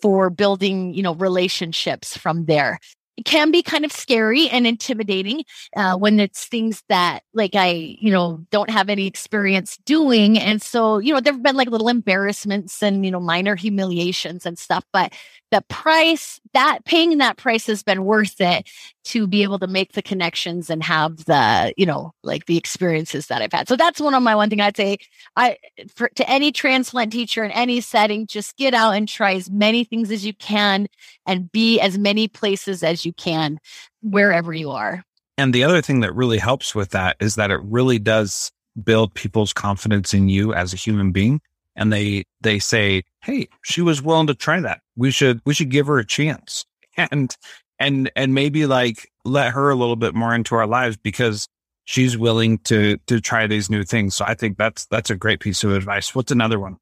for 0.00 0.30
building, 0.30 0.94
you 0.94 1.02
know, 1.02 1.14
relationships 1.14 2.16
from 2.16 2.46
there 2.46 2.78
it 3.20 3.26
can 3.26 3.50
be 3.50 3.62
kind 3.62 3.84
of 3.84 3.92
scary 3.92 4.48
and 4.48 4.66
intimidating 4.66 5.44
uh, 5.76 5.94
when 5.94 6.18
it's 6.18 6.46
things 6.46 6.82
that 6.88 7.20
like 7.34 7.54
I, 7.54 7.96
you 8.00 8.10
know, 8.10 8.42
don't 8.50 8.70
have 8.70 8.88
any 8.88 9.06
experience 9.06 9.76
doing. 9.84 10.38
And 10.38 10.62
so, 10.62 10.96
you 10.98 11.12
know, 11.12 11.20
there 11.20 11.34
have 11.34 11.42
been 11.42 11.56
like 11.56 11.68
little 11.68 11.88
embarrassments 11.88 12.82
and, 12.82 13.04
you 13.04 13.10
know, 13.10 13.20
minor 13.20 13.56
humiliations 13.56 14.46
and 14.46 14.58
stuff, 14.58 14.84
but 14.90 15.12
the 15.50 15.62
price 15.62 16.40
that 16.52 16.80
paying 16.84 17.18
that 17.18 17.36
price 17.36 17.66
has 17.66 17.82
been 17.82 18.04
worth 18.04 18.40
it 18.40 18.68
to 19.04 19.26
be 19.26 19.42
able 19.42 19.58
to 19.58 19.66
make 19.66 19.92
the 19.92 20.02
connections 20.02 20.70
and 20.70 20.82
have 20.82 21.24
the 21.24 21.72
you 21.76 21.86
know 21.86 22.12
like 22.22 22.46
the 22.46 22.56
experiences 22.56 23.26
that 23.26 23.42
i've 23.42 23.52
had. 23.52 23.68
So 23.68 23.76
that's 23.76 24.00
one 24.00 24.14
of 24.14 24.22
my 24.22 24.34
one 24.34 24.50
thing 24.50 24.60
i'd 24.60 24.76
say. 24.76 24.98
I 25.36 25.56
for 25.94 26.08
to 26.08 26.28
any 26.28 26.52
transplant 26.52 27.12
teacher 27.12 27.44
in 27.44 27.50
any 27.50 27.80
setting 27.80 28.26
just 28.26 28.56
get 28.56 28.74
out 28.74 28.92
and 28.92 29.08
try 29.08 29.34
as 29.34 29.50
many 29.50 29.84
things 29.84 30.10
as 30.10 30.24
you 30.24 30.34
can 30.34 30.86
and 31.26 31.50
be 31.50 31.80
as 31.80 31.98
many 31.98 32.28
places 32.28 32.82
as 32.82 33.04
you 33.04 33.12
can 33.12 33.58
wherever 34.02 34.52
you 34.52 34.70
are. 34.70 35.04
And 35.38 35.54
the 35.54 35.64
other 35.64 35.80
thing 35.80 36.00
that 36.00 36.14
really 36.14 36.38
helps 36.38 36.74
with 36.74 36.90
that 36.90 37.16
is 37.18 37.34
that 37.36 37.50
it 37.50 37.60
really 37.64 37.98
does 37.98 38.52
build 38.84 39.14
people's 39.14 39.52
confidence 39.52 40.14
in 40.14 40.28
you 40.28 40.54
as 40.54 40.72
a 40.72 40.76
human 40.76 41.12
being 41.12 41.40
and 41.80 41.92
they 41.92 42.24
they 42.40 42.60
say, 42.60 43.02
"Hey, 43.22 43.48
she 43.62 43.80
was 43.80 44.02
willing 44.02 44.28
to 44.28 44.34
try 44.34 44.60
that. 44.60 44.82
We 44.96 45.10
should 45.10 45.40
we 45.44 45.54
should 45.54 45.70
give 45.70 45.88
her 45.88 45.98
a 45.98 46.06
chance." 46.06 46.64
And 47.10 47.34
and 47.78 48.10
and 48.14 48.34
maybe 48.34 48.66
like 48.66 49.10
let 49.24 49.52
her 49.52 49.70
a 49.70 49.74
little 49.74 49.96
bit 49.96 50.14
more 50.14 50.34
into 50.34 50.54
our 50.54 50.66
lives 50.66 50.98
because 50.98 51.48
she's 51.84 52.18
willing 52.18 52.58
to 52.58 52.98
to 53.06 53.20
try 53.20 53.46
these 53.46 53.70
new 53.70 53.84
things. 53.84 54.14
So 54.14 54.24
I 54.26 54.34
think 54.34 54.58
that's 54.58 54.86
that's 54.86 55.08
a 55.08 55.16
great 55.16 55.40
piece 55.40 55.64
of 55.64 55.72
advice. 55.72 56.14
What's 56.14 56.30
another 56.30 56.58
one? 56.60 56.76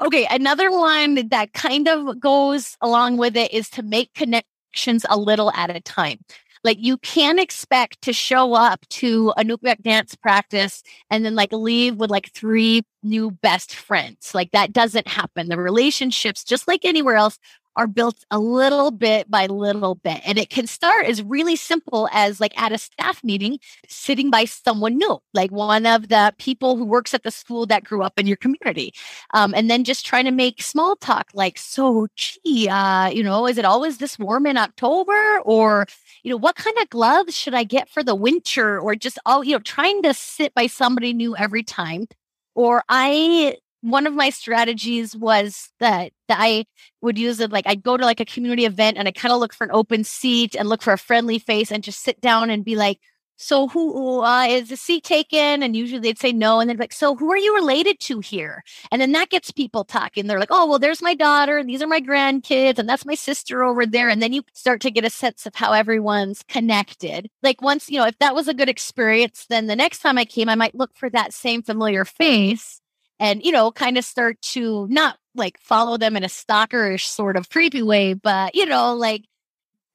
Okay, 0.00 0.26
another 0.30 0.70
one 0.70 1.28
that 1.28 1.54
kind 1.54 1.88
of 1.88 2.20
goes 2.20 2.76
along 2.80 3.16
with 3.16 3.36
it 3.36 3.52
is 3.52 3.70
to 3.70 3.82
make 3.82 4.12
connections 4.14 5.06
a 5.08 5.16
little 5.16 5.50
at 5.52 5.74
a 5.74 5.80
time. 5.80 6.18
Like 6.64 6.78
you 6.80 6.98
can't 6.98 7.40
expect 7.40 8.02
to 8.02 8.12
show 8.12 8.54
up 8.54 8.86
to 8.90 9.32
a 9.36 9.42
Nukbek 9.44 9.82
dance 9.82 10.14
practice 10.14 10.82
and 11.10 11.24
then 11.24 11.34
like 11.34 11.52
leave 11.52 11.96
with 11.96 12.10
like 12.10 12.32
three 12.32 12.82
new 13.02 13.30
best 13.30 13.74
friends. 13.74 14.34
Like 14.34 14.50
that 14.52 14.72
doesn't 14.72 15.08
happen. 15.08 15.48
The 15.48 15.56
relationships, 15.56 16.44
just 16.44 16.68
like 16.68 16.84
anywhere 16.84 17.16
else, 17.16 17.38
are 17.76 17.86
built 17.86 18.24
a 18.30 18.38
little 18.38 18.90
bit 18.90 19.30
by 19.30 19.46
little 19.46 19.94
bit. 19.96 20.20
And 20.24 20.38
it 20.38 20.50
can 20.50 20.66
start 20.66 21.06
as 21.06 21.22
really 21.22 21.56
simple 21.56 22.08
as 22.12 22.40
like 22.40 22.58
at 22.60 22.72
a 22.72 22.78
staff 22.78 23.22
meeting, 23.24 23.58
sitting 23.88 24.30
by 24.30 24.44
someone 24.44 24.98
new, 24.98 25.18
like 25.32 25.50
one 25.50 25.86
of 25.86 26.08
the 26.08 26.34
people 26.38 26.76
who 26.76 26.84
works 26.84 27.14
at 27.14 27.22
the 27.22 27.30
school 27.30 27.66
that 27.66 27.84
grew 27.84 28.02
up 28.02 28.18
in 28.18 28.26
your 28.26 28.36
community. 28.36 28.92
Um, 29.34 29.54
and 29.54 29.70
then 29.70 29.84
just 29.84 30.04
trying 30.04 30.24
to 30.26 30.30
make 30.30 30.62
small 30.62 30.96
talk 30.96 31.28
like, 31.34 31.58
so 31.58 32.06
gee, 32.16 32.68
uh, 32.68 33.08
you 33.08 33.22
know, 33.22 33.46
is 33.46 33.58
it 33.58 33.64
always 33.64 33.98
this 33.98 34.18
warm 34.18 34.46
in 34.46 34.56
October? 34.56 35.40
Or, 35.44 35.86
you 36.22 36.30
know, 36.30 36.36
what 36.36 36.56
kind 36.56 36.76
of 36.78 36.90
gloves 36.90 37.36
should 37.36 37.54
I 37.54 37.64
get 37.64 37.88
for 37.88 38.02
the 38.02 38.14
winter? 38.14 38.78
Or 38.80 38.94
just 38.94 39.18
all, 39.24 39.44
you 39.44 39.52
know, 39.52 39.60
trying 39.60 40.02
to 40.02 40.14
sit 40.14 40.54
by 40.54 40.66
somebody 40.66 41.12
new 41.12 41.36
every 41.36 41.62
time. 41.62 42.06
Or 42.54 42.82
I 42.88 43.56
one 43.82 44.06
of 44.06 44.14
my 44.14 44.30
strategies 44.30 45.14
was 45.14 45.70
that, 45.80 46.12
that 46.28 46.38
I 46.40 46.64
would 47.00 47.18
use 47.18 47.40
it 47.40 47.52
like 47.52 47.66
I'd 47.66 47.82
go 47.82 47.96
to 47.96 48.04
like 48.04 48.20
a 48.20 48.24
community 48.24 48.64
event 48.64 48.96
and 48.96 49.08
I 49.08 49.12
kind 49.12 49.32
of 49.32 49.40
look 49.40 49.52
for 49.52 49.64
an 49.64 49.70
open 49.72 50.04
seat 50.04 50.54
and 50.54 50.68
look 50.68 50.82
for 50.82 50.92
a 50.92 50.98
friendly 50.98 51.38
face 51.38 51.70
and 51.70 51.82
just 51.82 52.00
sit 52.00 52.20
down 52.20 52.48
and 52.48 52.64
be 52.64 52.76
like, 52.76 53.00
so 53.36 53.66
who 53.66 54.20
uh, 54.20 54.46
is 54.48 54.68
the 54.68 54.76
seat 54.76 55.02
taken? 55.02 55.64
And 55.64 55.74
usually 55.74 56.00
they'd 56.00 56.18
say 56.18 56.32
no. 56.32 56.60
And 56.60 56.70
then 56.70 56.76
like, 56.76 56.92
so 56.92 57.16
who 57.16 57.32
are 57.32 57.36
you 57.36 57.56
related 57.56 57.98
to 58.00 58.20
here? 58.20 58.62
And 58.92 59.02
then 59.02 59.10
that 59.12 59.30
gets 59.30 59.50
people 59.50 59.82
talking. 59.82 60.28
They're 60.28 60.38
like, 60.38 60.52
oh, 60.52 60.68
well, 60.68 60.78
there's 60.78 61.02
my 61.02 61.14
daughter 61.14 61.58
and 61.58 61.68
these 61.68 61.82
are 61.82 61.88
my 61.88 62.00
grandkids 62.00 62.78
and 62.78 62.88
that's 62.88 63.04
my 63.04 63.16
sister 63.16 63.64
over 63.64 63.84
there. 63.84 64.08
And 64.08 64.22
then 64.22 64.32
you 64.32 64.44
start 64.54 64.80
to 64.82 64.92
get 64.92 65.04
a 65.04 65.10
sense 65.10 65.44
of 65.44 65.56
how 65.56 65.72
everyone's 65.72 66.44
connected. 66.46 67.28
Like 67.42 67.60
once, 67.60 67.90
you 67.90 67.98
know, 67.98 68.06
if 68.06 68.18
that 68.20 68.36
was 68.36 68.46
a 68.46 68.54
good 68.54 68.68
experience, 68.68 69.46
then 69.48 69.66
the 69.66 69.74
next 69.74 70.00
time 70.00 70.18
I 70.18 70.24
came, 70.24 70.48
I 70.48 70.54
might 70.54 70.76
look 70.76 70.94
for 70.94 71.10
that 71.10 71.34
same 71.34 71.62
familiar 71.62 72.04
face 72.04 72.81
and, 73.22 73.44
you 73.44 73.52
know, 73.52 73.70
kind 73.70 73.96
of 73.96 74.04
start 74.04 74.42
to 74.42 74.88
not 74.90 75.16
like 75.36 75.56
follow 75.60 75.96
them 75.96 76.16
in 76.16 76.24
a 76.24 76.28
stalkerish 76.28 77.06
sort 77.06 77.36
of 77.36 77.48
creepy 77.48 77.80
way, 77.80 78.14
but, 78.14 78.54
you 78.56 78.66
know, 78.66 78.94
like, 78.94 79.22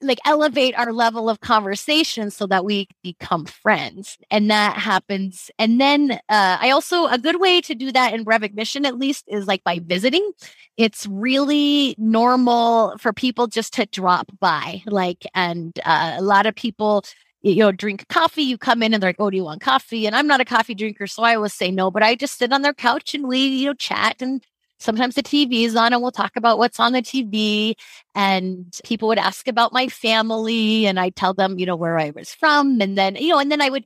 like 0.01 0.19
elevate 0.25 0.77
our 0.77 0.93
level 0.93 1.29
of 1.29 1.41
conversation 1.41 2.31
so 2.31 2.47
that 2.47 2.63
we 2.63 2.87
become 3.03 3.45
friends 3.45 4.17
and 4.31 4.49
that 4.49 4.77
happens. 4.77 5.51
And 5.59 5.81
then 5.81 6.11
uh, 6.11 6.57
i 6.61 6.69
also 6.69 7.07
a 7.07 7.17
good 7.17 7.41
way 7.41 7.59
to 7.61 7.75
do 7.75 7.91
that 7.91 8.13
in 8.13 8.23
Mission 8.53 8.85
at 8.85 8.97
least 8.97 9.25
is 9.27 9.45
like 9.45 9.63
by 9.63 9.79
visiting. 9.83 10.31
It's 10.77 11.05
really 11.07 11.95
normal 11.97 12.95
for 12.99 13.11
people 13.11 13.47
just 13.47 13.73
to 13.73 13.87
drop 13.87 14.31
by 14.39 14.83
like 14.85 15.25
and 15.33 15.77
uh, 15.83 16.15
a 16.17 16.21
lot 16.21 16.45
of 16.45 16.55
people 16.55 17.03
you 17.41 17.55
know, 17.57 17.71
drink 17.71 18.07
coffee. 18.09 18.43
You 18.43 18.57
come 18.57 18.83
in 18.83 18.93
and 18.93 19.01
they're 19.01 19.09
like, 19.09 19.17
"Oh, 19.19 19.29
do 19.29 19.37
you 19.37 19.43
want 19.43 19.61
coffee?" 19.61 20.05
And 20.07 20.15
I'm 20.15 20.27
not 20.27 20.41
a 20.41 20.45
coffee 20.45 20.75
drinker, 20.75 21.07
so 21.07 21.23
I 21.23 21.35
always 21.35 21.53
say 21.53 21.71
no. 21.71 21.91
But 21.91 22.03
I 22.03 22.15
just 22.15 22.37
sit 22.37 22.51
on 22.53 22.61
their 22.61 22.73
couch 22.73 23.13
and 23.13 23.27
we, 23.27 23.45
you 23.45 23.67
know, 23.67 23.73
chat. 23.73 24.21
And 24.21 24.43
sometimes 24.79 25.15
the 25.15 25.23
TV 25.23 25.65
is 25.65 25.75
on, 25.75 25.93
and 25.93 26.01
we'll 26.01 26.11
talk 26.11 26.35
about 26.35 26.57
what's 26.57 26.79
on 26.79 26.93
the 26.93 27.01
TV. 27.01 27.75
And 28.15 28.73
people 28.83 29.07
would 29.09 29.19
ask 29.19 29.47
about 29.47 29.73
my 29.73 29.87
family, 29.87 30.85
and 30.87 30.99
I 30.99 31.09
tell 31.11 31.33
them, 31.33 31.59
you 31.59 31.65
know, 31.65 31.75
where 31.75 31.97
I 31.99 32.11
was 32.11 32.33
from, 32.33 32.81
and 32.81 32.97
then, 32.97 33.15
you 33.15 33.29
know, 33.29 33.39
and 33.39 33.51
then 33.51 33.61
I 33.61 33.69
would 33.69 33.85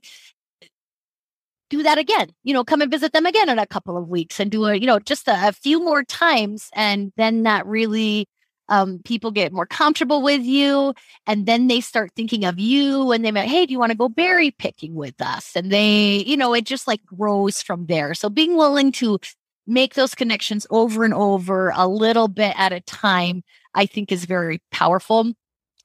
do 1.70 1.82
that 1.82 1.98
again. 1.98 2.28
You 2.44 2.54
know, 2.54 2.64
come 2.64 2.82
and 2.82 2.90
visit 2.90 3.12
them 3.12 3.26
again 3.26 3.48
in 3.48 3.58
a 3.58 3.66
couple 3.66 3.96
of 3.96 4.08
weeks, 4.08 4.40
and 4.40 4.50
do 4.50 4.64
a, 4.66 4.74
you 4.74 4.86
know, 4.86 4.98
just 4.98 5.28
a, 5.28 5.48
a 5.48 5.52
few 5.52 5.82
more 5.82 6.04
times, 6.04 6.68
and 6.74 7.12
then 7.16 7.44
that 7.44 7.66
really 7.66 8.26
um, 8.72 9.00
people 9.04 9.30
get 9.30 9.52
more 9.52 9.66
comfortable 9.66 10.22
with 10.22 10.40
you 10.42 10.94
and 11.26 11.44
then 11.44 11.66
they 11.66 11.82
start 11.82 12.10
thinking 12.16 12.46
of 12.46 12.58
you 12.58 13.12
and 13.12 13.22
they 13.22 13.30
may 13.30 13.46
hey 13.46 13.66
do 13.66 13.72
you 13.72 13.78
want 13.78 13.92
to 13.92 13.98
go 13.98 14.08
berry 14.08 14.50
picking 14.50 14.94
with 14.94 15.20
us? 15.20 15.54
And 15.54 15.70
they 15.70 16.24
you 16.26 16.38
know 16.38 16.54
it 16.54 16.64
just 16.64 16.88
like 16.88 17.04
grows 17.04 17.60
from 17.60 17.84
there. 17.86 18.14
So 18.14 18.30
being 18.30 18.56
willing 18.56 18.90
to 18.92 19.18
make 19.66 19.92
those 19.94 20.14
connections 20.14 20.66
over 20.70 21.04
and 21.04 21.12
over 21.12 21.70
a 21.76 21.86
little 21.86 22.28
bit 22.28 22.54
at 22.58 22.72
a 22.72 22.80
time 22.80 23.44
i 23.74 23.86
think 23.86 24.10
is 24.10 24.24
very 24.24 24.60
powerful. 24.72 25.32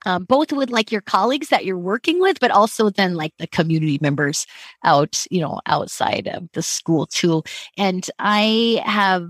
Um, 0.05 0.23
both 0.23 0.53
with 0.53 0.69
like 0.69 0.91
your 0.91 1.01
colleagues 1.01 1.49
that 1.49 1.65
you're 1.65 1.77
working 1.77 2.21
with 2.21 2.39
but 2.39 2.51
also 2.51 2.89
then 2.89 3.15
like 3.15 3.33
the 3.37 3.47
community 3.47 3.99
members 4.01 4.47
out 4.85 5.25
you 5.29 5.41
know 5.41 5.59
outside 5.65 6.27
of 6.27 6.47
the 6.53 6.61
school 6.61 7.05
too. 7.05 7.43
And 7.77 8.09
i 8.17 8.81
have 8.85 9.27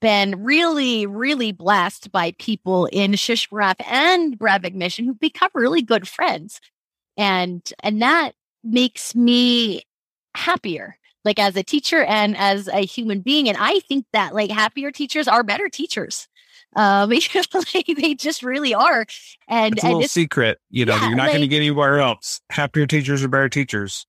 been 0.00 0.42
really, 0.44 1.06
really 1.06 1.52
blessed 1.52 2.10
by 2.12 2.32
people 2.38 2.86
in 2.86 3.12
Shishmaref 3.12 3.76
and 3.86 4.38
Brevig 4.38 4.74
Mission 4.74 5.04
who've 5.04 5.18
become 5.18 5.50
really 5.54 5.82
good 5.82 6.08
friends. 6.08 6.60
And 7.16 7.62
and 7.82 8.02
that 8.02 8.32
makes 8.62 9.14
me 9.14 9.82
happier, 10.34 10.96
like 11.24 11.38
as 11.38 11.56
a 11.56 11.62
teacher 11.62 12.02
and 12.04 12.36
as 12.36 12.68
a 12.68 12.84
human 12.84 13.20
being. 13.20 13.48
And 13.48 13.56
I 13.58 13.80
think 13.80 14.06
that 14.12 14.34
like 14.34 14.50
happier 14.50 14.90
teachers 14.90 15.28
are 15.28 15.42
better 15.42 15.68
teachers. 15.68 16.28
Um, 16.74 17.10
like, 17.74 17.86
they 17.96 18.14
just 18.14 18.42
really 18.42 18.74
are. 18.74 19.06
And 19.48 19.74
it's 19.74 19.84
a 19.84 19.88
little 19.88 20.02
secret, 20.02 20.58
you 20.70 20.84
know, 20.84 20.96
yeah, 20.96 21.08
you're 21.08 21.16
not 21.16 21.24
like, 21.24 21.32
going 21.32 21.42
to 21.42 21.48
get 21.48 21.58
anywhere 21.58 22.00
else. 22.00 22.40
Happier 22.50 22.86
teachers 22.86 23.22
are 23.22 23.28
better 23.28 23.48
teachers. 23.48 24.06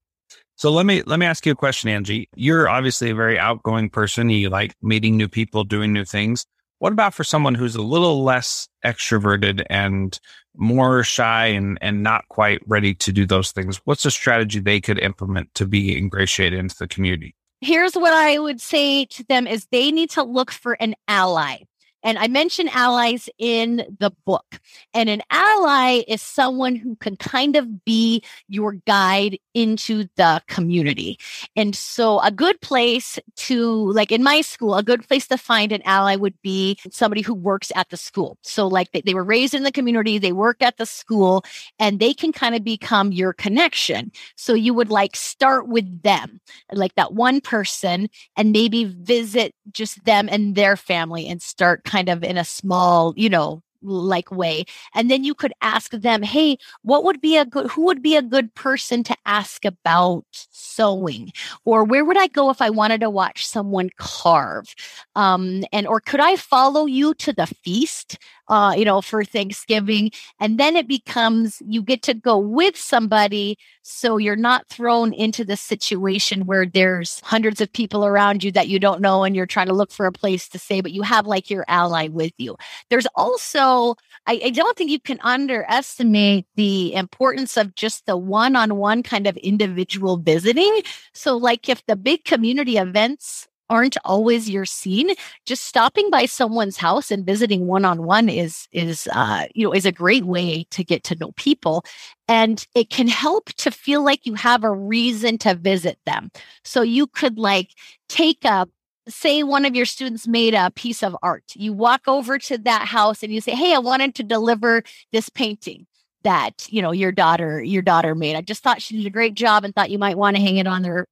So 0.57 0.71
let 0.71 0.87
me 0.87 1.03
let 1.05 1.19
me 1.19 1.25
ask 1.27 1.45
you 1.45 1.51
a 1.51 1.55
question, 1.55 1.89
Angie. 1.89 2.29
You're 2.35 2.67
obviously 2.67 3.11
a 3.11 3.15
very 3.15 3.37
outgoing 3.37 3.91
person. 3.91 4.29
You 4.31 4.49
like 4.49 4.73
meeting 4.81 5.15
new 5.15 5.27
people, 5.27 5.63
doing 5.63 5.93
new 5.93 6.03
things. 6.03 6.47
What 6.79 6.93
about 6.93 7.13
for 7.13 7.23
someone 7.23 7.53
who's 7.53 7.75
a 7.75 7.81
little 7.81 8.23
less 8.23 8.67
extroverted 8.83 9.63
and 9.69 10.19
more 10.55 11.03
shy 11.03 11.45
and, 11.47 11.77
and 11.81 12.01
not 12.01 12.27
quite 12.29 12.61
ready 12.65 12.95
to 12.95 13.11
do 13.11 13.27
those 13.27 13.51
things? 13.51 13.79
What's 13.85 14.05
a 14.05 14.11
strategy 14.11 14.59
they 14.59 14.81
could 14.81 14.97
implement 14.97 15.53
to 15.55 15.67
be 15.67 15.95
ingratiated 15.95 16.57
into 16.57 16.75
the 16.77 16.87
community? 16.87 17.35
Here's 17.61 17.93
what 17.93 18.13
I 18.13 18.39
would 18.39 18.59
say 18.59 19.05
to 19.05 19.23
them 19.25 19.45
is 19.45 19.67
they 19.71 19.91
need 19.91 20.09
to 20.11 20.23
look 20.23 20.51
for 20.51 20.73
an 20.73 20.95
ally. 21.07 21.57
And 22.03 22.17
I 22.17 22.27
mention 22.27 22.69
allies 22.69 23.29
in 23.37 23.77
the 23.99 24.11
book. 24.25 24.59
And 24.93 25.09
an 25.09 25.21
ally 25.31 26.03
is 26.07 26.21
someone 26.21 26.75
who 26.75 26.95
can 26.97 27.17
kind 27.17 27.55
of 27.55 27.83
be 27.83 28.23
your 28.47 28.73
guide 28.85 29.39
into 29.53 30.07
the 30.15 30.41
community. 30.47 31.17
And 31.55 31.75
so 31.75 32.19
a 32.19 32.31
good 32.31 32.61
place 32.61 33.17
to, 33.35 33.91
like 33.91 34.11
in 34.11 34.23
my 34.23 34.41
school, 34.41 34.75
a 34.75 34.83
good 34.83 35.07
place 35.07 35.27
to 35.27 35.37
find 35.37 35.71
an 35.71 35.81
ally 35.83 36.15
would 36.15 36.39
be 36.41 36.77
somebody 36.91 37.21
who 37.21 37.33
works 37.33 37.71
at 37.75 37.89
the 37.89 37.97
school. 37.97 38.37
So 38.43 38.67
like 38.67 38.91
they, 38.91 39.01
they 39.01 39.13
were 39.13 39.23
raised 39.23 39.53
in 39.53 39.63
the 39.63 39.71
community, 39.71 40.17
they 40.17 40.31
work 40.31 40.61
at 40.61 40.77
the 40.77 40.85
school, 40.85 41.43
and 41.79 41.99
they 41.99 42.13
can 42.13 42.31
kind 42.31 42.55
of 42.55 42.63
become 42.63 43.11
your 43.11 43.33
connection. 43.33 44.11
So 44.35 44.53
you 44.53 44.73
would 44.73 44.91
like 44.91 45.15
start 45.15 45.67
with 45.67 46.03
them, 46.03 46.39
like 46.71 46.93
that 46.95 47.13
one 47.13 47.41
person, 47.41 48.09
and 48.35 48.51
maybe 48.51 48.83
visit 48.83 49.55
just 49.71 50.03
them 50.05 50.29
and 50.31 50.55
their 50.55 50.77
family 50.77 51.27
and 51.27 51.41
start 51.41 51.83
kind 51.83 51.96
of 52.09 52.23
in 52.23 52.37
a 52.37 52.45
small, 52.45 53.13
you 53.17 53.29
know, 53.29 53.61
like 53.83 54.31
way 54.31 54.65
and 54.95 55.09
then 55.09 55.23
you 55.23 55.33
could 55.35 55.53
ask 55.61 55.91
them 55.91 56.23
hey 56.23 56.57
what 56.81 57.03
would 57.03 57.21
be 57.21 57.37
a 57.37 57.45
good 57.45 57.69
who 57.69 57.83
would 57.85 58.01
be 58.01 58.15
a 58.15 58.21
good 58.23 58.53
person 58.55 59.03
to 59.03 59.15
ask 59.25 59.65
about 59.65 60.25
sewing? 60.31 61.31
Or 61.65 61.83
where 61.83 62.03
would 62.03 62.17
i 62.17 62.27
go 62.27 62.49
if 62.49 62.61
i 62.61 62.69
wanted 62.69 63.01
to 63.01 63.09
watch 63.09 63.45
someone 63.45 63.89
carve? 63.97 64.73
Um 65.15 65.63
and 65.71 65.87
or 65.87 65.99
could 66.01 66.19
i 66.19 66.35
follow 66.35 66.85
you 66.85 67.13
to 67.15 67.33
the 67.33 67.47
feast 67.47 68.17
uh 68.49 68.73
you 68.77 68.85
know 68.85 69.01
for 69.01 69.23
thanksgiving 69.23 70.11
and 70.39 70.59
then 70.59 70.75
it 70.75 70.87
becomes 70.87 71.61
you 71.65 71.81
get 71.81 72.01
to 72.01 72.13
go 72.13 72.37
with 72.37 72.77
somebody 72.77 73.57
so 73.81 74.17
you're 74.17 74.35
not 74.35 74.67
thrown 74.67 75.13
into 75.13 75.45
the 75.45 75.57
situation 75.57 76.45
where 76.45 76.65
there's 76.65 77.19
hundreds 77.21 77.61
of 77.61 77.71
people 77.71 78.05
around 78.05 78.43
you 78.43 78.51
that 78.51 78.67
you 78.67 78.79
don't 78.79 79.01
know 79.01 79.23
and 79.23 79.35
you're 79.35 79.45
trying 79.45 79.67
to 79.67 79.73
look 79.73 79.91
for 79.91 80.05
a 80.05 80.11
place 80.11 80.47
to 80.47 80.59
stay 80.59 80.81
but 80.81 80.91
you 80.91 81.01
have 81.01 81.25
like 81.25 81.49
your 81.49 81.65
ally 81.67 82.07
with 82.07 82.33
you 82.37 82.55
there's 82.89 83.07
also 83.15 83.95
I, 84.27 84.41
I 84.45 84.49
don't 84.49 84.77
think 84.77 84.91
you 84.91 84.99
can 84.99 85.19
underestimate 85.21 86.45
the 86.55 86.93
importance 86.93 87.55
of 87.55 87.75
just 87.75 88.05
the 88.05 88.17
one 88.17 88.55
on 88.55 88.75
one 88.75 89.01
kind 89.01 89.25
of 89.25 89.37
individual 89.37 90.17
visiting. 90.17 90.81
So, 91.13 91.37
like 91.37 91.69
if 91.69 91.85
the 91.85 91.95
big 91.95 92.25
community 92.25 92.77
events 92.77 93.47
aren't 93.69 93.97
always 94.05 94.49
your 94.49 94.65
scene 94.65 95.11
just 95.45 95.63
stopping 95.63 96.09
by 96.09 96.25
someone's 96.25 96.77
house 96.77 97.11
and 97.11 97.25
visiting 97.25 97.67
one-on-one 97.67 98.29
is 98.29 98.67
is 98.71 99.07
uh 99.13 99.45
you 99.55 99.65
know 99.65 99.73
is 99.73 99.85
a 99.85 99.91
great 99.91 100.25
way 100.25 100.65
to 100.71 100.83
get 100.83 101.03
to 101.03 101.15
know 101.15 101.31
people 101.33 101.83
and 102.27 102.65
it 102.75 102.89
can 102.89 103.07
help 103.07 103.45
to 103.53 103.71
feel 103.71 104.03
like 104.03 104.25
you 104.25 104.33
have 104.35 104.63
a 104.63 104.71
reason 104.71 105.37
to 105.37 105.53
visit 105.55 105.97
them 106.05 106.29
so 106.63 106.81
you 106.81 107.07
could 107.07 107.37
like 107.37 107.71
take 108.09 108.43
a 108.45 108.67
say 109.09 109.41
one 109.43 109.65
of 109.65 109.75
your 109.75 109.85
students 109.85 110.27
made 110.27 110.53
a 110.53 110.69
piece 110.71 111.01
of 111.01 111.15
art. 111.23 111.43
You 111.55 111.71
walk 111.73 112.01
over 112.07 112.37
to 112.39 112.57
that 112.59 112.87
house 112.87 113.23
and 113.23 113.31
you 113.33 113.39
say, 113.41 113.53
"Hey, 113.55 113.73
I 113.73 113.79
wanted 113.79 114.15
to 114.15 114.23
deliver 114.23 114.83
this 115.11 115.29
painting 115.29 115.87
that, 116.27 116.67
you 116.69 116.81
know, 116.81 116.91
your 116.91 117.13
daughter 117.13 117.63
your 117.63 117.81
daughter 117.81 118.13
made. 118.13 118.35
I 118.35 118.41
just 118.41 118.61
thought 118.61 118.81
she 118.81 118.97
did 118.97 119.05
a 119.05 119.09
great 119.09 119.33
job 119.33 119.63
and 119.63 119.73
thought 119.73 119.89
you 119.89 119.97
might 119.97 120.17
want 120.17 120.35
to 120.35 120.41
hang 120.41 120.57
it 120.57 120.67
on 120.67 120.81
their 120.81 121.05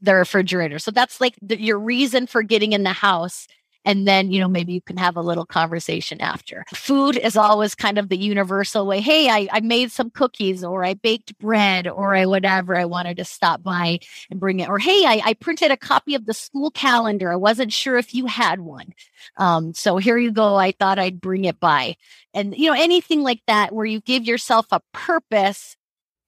their 0.00 0.18
refrigerator." 0.18 0.78
So 0.78 0.92
that's 0.92 1.20
like 1.20 1.34
the, 1.42 1.60
your 1.60 1.78
reason 1.78 2.28
for 2.28 2.42
getting 2.44 2.72
in 2.72 2.84
the 2.84 2.92
house 2.92 3.48
and 3.84 4.06
then 4.06 4.30
you 4.30 4.40
know 4.40 4.48
maybe 4.48 4.72
you 4.72 4.80
can 4.80 4.96
have 4.96 5.16
a 5.16 5.22
little 5.22 5.46
conversation 5.46 6.20
after. 6.20 6.64
Food 6.74 7.16
is 7.16 7.36
always 7.36 7.74
kind 7.74 7.98
of 7.98 8.08
the 8.08 8.16
universal 8.16 8.86
way 8.86 9.00
hey 9.00 9.28
I, 9.28 9.48
I 9.52 9.60
made 9.60 9.90
some 9.90 10.10
cookies 10.10 10.62
or 10.64 10.84
i 10.84 10.94
baked 10.94 11.38
bread 11.38 11.88
or 11.88 12.14
i 12.14 12.26
whatever 12.26 12.76
i 12.76 12.84
wanted 12.84 13.16
to 13.18 13.24
stop 13.24 13.62
by 13.62 14.00
and 14.30 14.40
bring 14.40 14.60
it 14.60 14.68
or 14.68 14.78
hey 14.78 15.04
i, 15.06 15.22
I 15.24 15.34
printed 15.34 15.70
a 15.70 15.76
copy 15.76 16.14
of 16.14 16.26
the 16.26 16.34
school 16.34 16.70
calendar 16.70 17.32
i 17.32 17.36
wasn't 17.36 17.72
sure 17.72 17.96
if 17.96 18.14
you 18.14 18.26
had 18.26 18.60
one. 18.60 18.92
Um, 19.36 19.74
so 19.74 19.96
here 19.98 20.18
you 20.18 20.32
go 20.32 20.56
i 20.56 20.72
thought 20.72 20.98
i'd 20.98 21.20
bring 21.20 21.44
it 21.44 21.60
by. 21.60 21.96
And 22.34 22.56
you 22.56 22.68
know 22.68 22.80
anything 22.80 23.22
like 23.22 23.42
that 23.46 23.72
where 23.72 23.86
you 23.86 24.00
give 24.00 24.24
yourself 24.24 24.66
a 24.70 24.80
purpose 24.92 25.76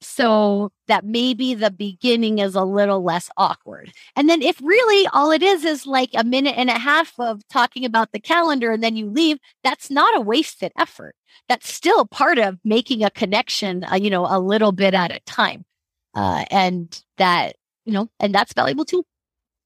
so 0.03 0.71
that 0.88 1.05
maybe 1.05 1.55
the 1.55 1.71
beginning 1.71 2.38
is 2.38 2.55
a 2.55 2.65
little 2.65 3.03
less 3.03 3.31
awkward. 3.37 3.93
And 4.17 4.29
then 4.29 4.43
if 4.43 4.61
really 4.62 5.07
all 5.12 5.31
it 5.31 5.43
is 5.43 5.65
is 5.65 5.87
like 5.87 6.11
a 6.15 6.25
minute 6.25 6.55
and 6.57 6.71
a 6.71 6.79
half 6.79 7.12
of 7.19 7.47
talking 7.49 7.85
about 7.85 8.12
the 8.12 8.21
calendar 8.21 8.73
and 8.73 8.83
then 8.83 8.97
you 8.97 9.09
leave, 9.09 9.38
that's 9.65 9.91
not 9.91 10.17
a 10.17 10.21
wasted 10.21 10.73
effort. 10.79 11.15
That's 11.49 11.73
still 11.73 12.07
part 12.07 12.38
of 12.38 12.59
making 12.65 13.03
a 13.03 13.11
connection, 13.11 13.85
uh, 13.85 13.95
you 13.95 14.11
know, 14.11 14.27
a 14.29 14.38
little 14.38 14.73
bit 14.73 14.95
at 14.95 15.11
a 15.11 15.21
time. 15.21 15.65
Uh, 16.15 16.45
and 16.51 17.03
that, 17.17 17.57
you 17.85 17.93
know, 17.93 18.09
and 18.21 18.35
that's 18.35 18.53
valuable 18.53 18.85
too. 18.85 19.05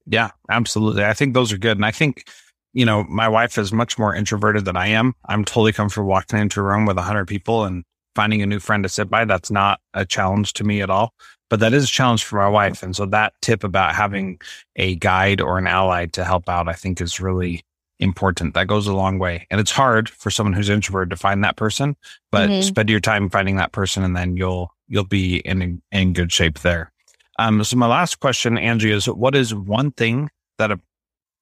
Yeah, 0.07 0.31
absolutely. 0.51 1.05
I 1.05 1.13
think 1.15 1.35
those 1.35 1.53
are 1.53 1.59
good. 1.59 1.77
And 1.77 1.85
I 1.85 1.91
think, 1.91 2.29
you 2.73 2.85
know, 2.85 3.05
my 3.05 3.29
wife 3.29 3.59
is 3.59 3.73
much 3.73 3.99
more 3.99 4.15
introverted 4.15 4.65
than 4.65 4.77
I 4.77 4.89
am. 4.89 5.15
I'm 5.25 5.45
totally 5.45 5.73
comfortable 5.73 6.09
walking 6.09 6.39
into 6.39 6.61
a 6.61 6.63
room 6.63 6.87
with 6.87 6.99
a 6.99 7.03
hundred 7.03 7.27
people 7.27 7.65
and 7.65 7.85
finding 8.17 8.43
a 8.43 8.47
new 8.47 8.59
friend 8.59 8.83
to 8.83 8.89
sit 8.89 9.09
by. 9.09 9.25
That's 9.25 9.51
not 9.51 9.81
a 9.95 10.05
challenge 10.05 10.55
to 10.55 10.65
me 10.65 10.81
at 10.81 10.91
all, 10.91 11.15
but 11.51 11.61
that 11.61 11.73
is 11.73 11.85
a 11.85 11.89
challenge 11.89 12.25
for 12.25 12.37
my 12.37 12.49
wife. 12.49 12.83
And 12.83 12.97
so 12.97 13.07
that 13.07 13.35
tip 13.43 13.63
about 13.63 13.95
having 13.95 14.41
a 14.75 14.97
guide 14.97 15.41
or 15.41 15.59
an 15.59 15.67
ally 15.67 16.07
to 16.07 16.25
help 16.25 16.49
out, 16.49 16.69
I 16.69 16.73
think 16.73 17.01
is 17.01 17.21
really 17.21 17.63
important. 18.01 18.55
That 18.55 18.67
goes 18.67 18.87
a 18.87 18.95
long 18.95 19.19
way. 19.19 19.47
And 19.51 19.61
it's 19.61 19.71
hard 19.71 20.09
for 20.09 20.31
someone 20.31 20.55
who's 20.55 20.71
introverted 20.71 21.11
to 21.11 21.17
find 21.17 21.45
that 21.45 21.57
person, 21.57 21.95
but 22.33 22.49
mm-hmm. 22.49 22.63
spend 22.63 22.91
your 22.91 23.01
time 23.01 23.31
finding 23.31 23.57
that 23.57 23.73
person 23.73 24.03
and 24.03 24.17
then 24.17 24.37
you'll, 24.37 24.71
you'll 24.89 25.05
be 25.05 25.39
in, 25.39 25.83
in 25.93 26.13
good 26.13 26.33
shape 26.33 26.61
there. 26.61 26.93
Um, 27.39 27.63
so 27.65 27.77
my 27.77 27.87
last 27.87 28.21
question, 28.21 28.57
Angie, 28.57 28.91
is 28.91 29.07
what 29.07 29.35
is 29.35 29.55
one 29.55 29.93
thing 29.93 30.31
that 30.59 30.71
a 30.71 30.81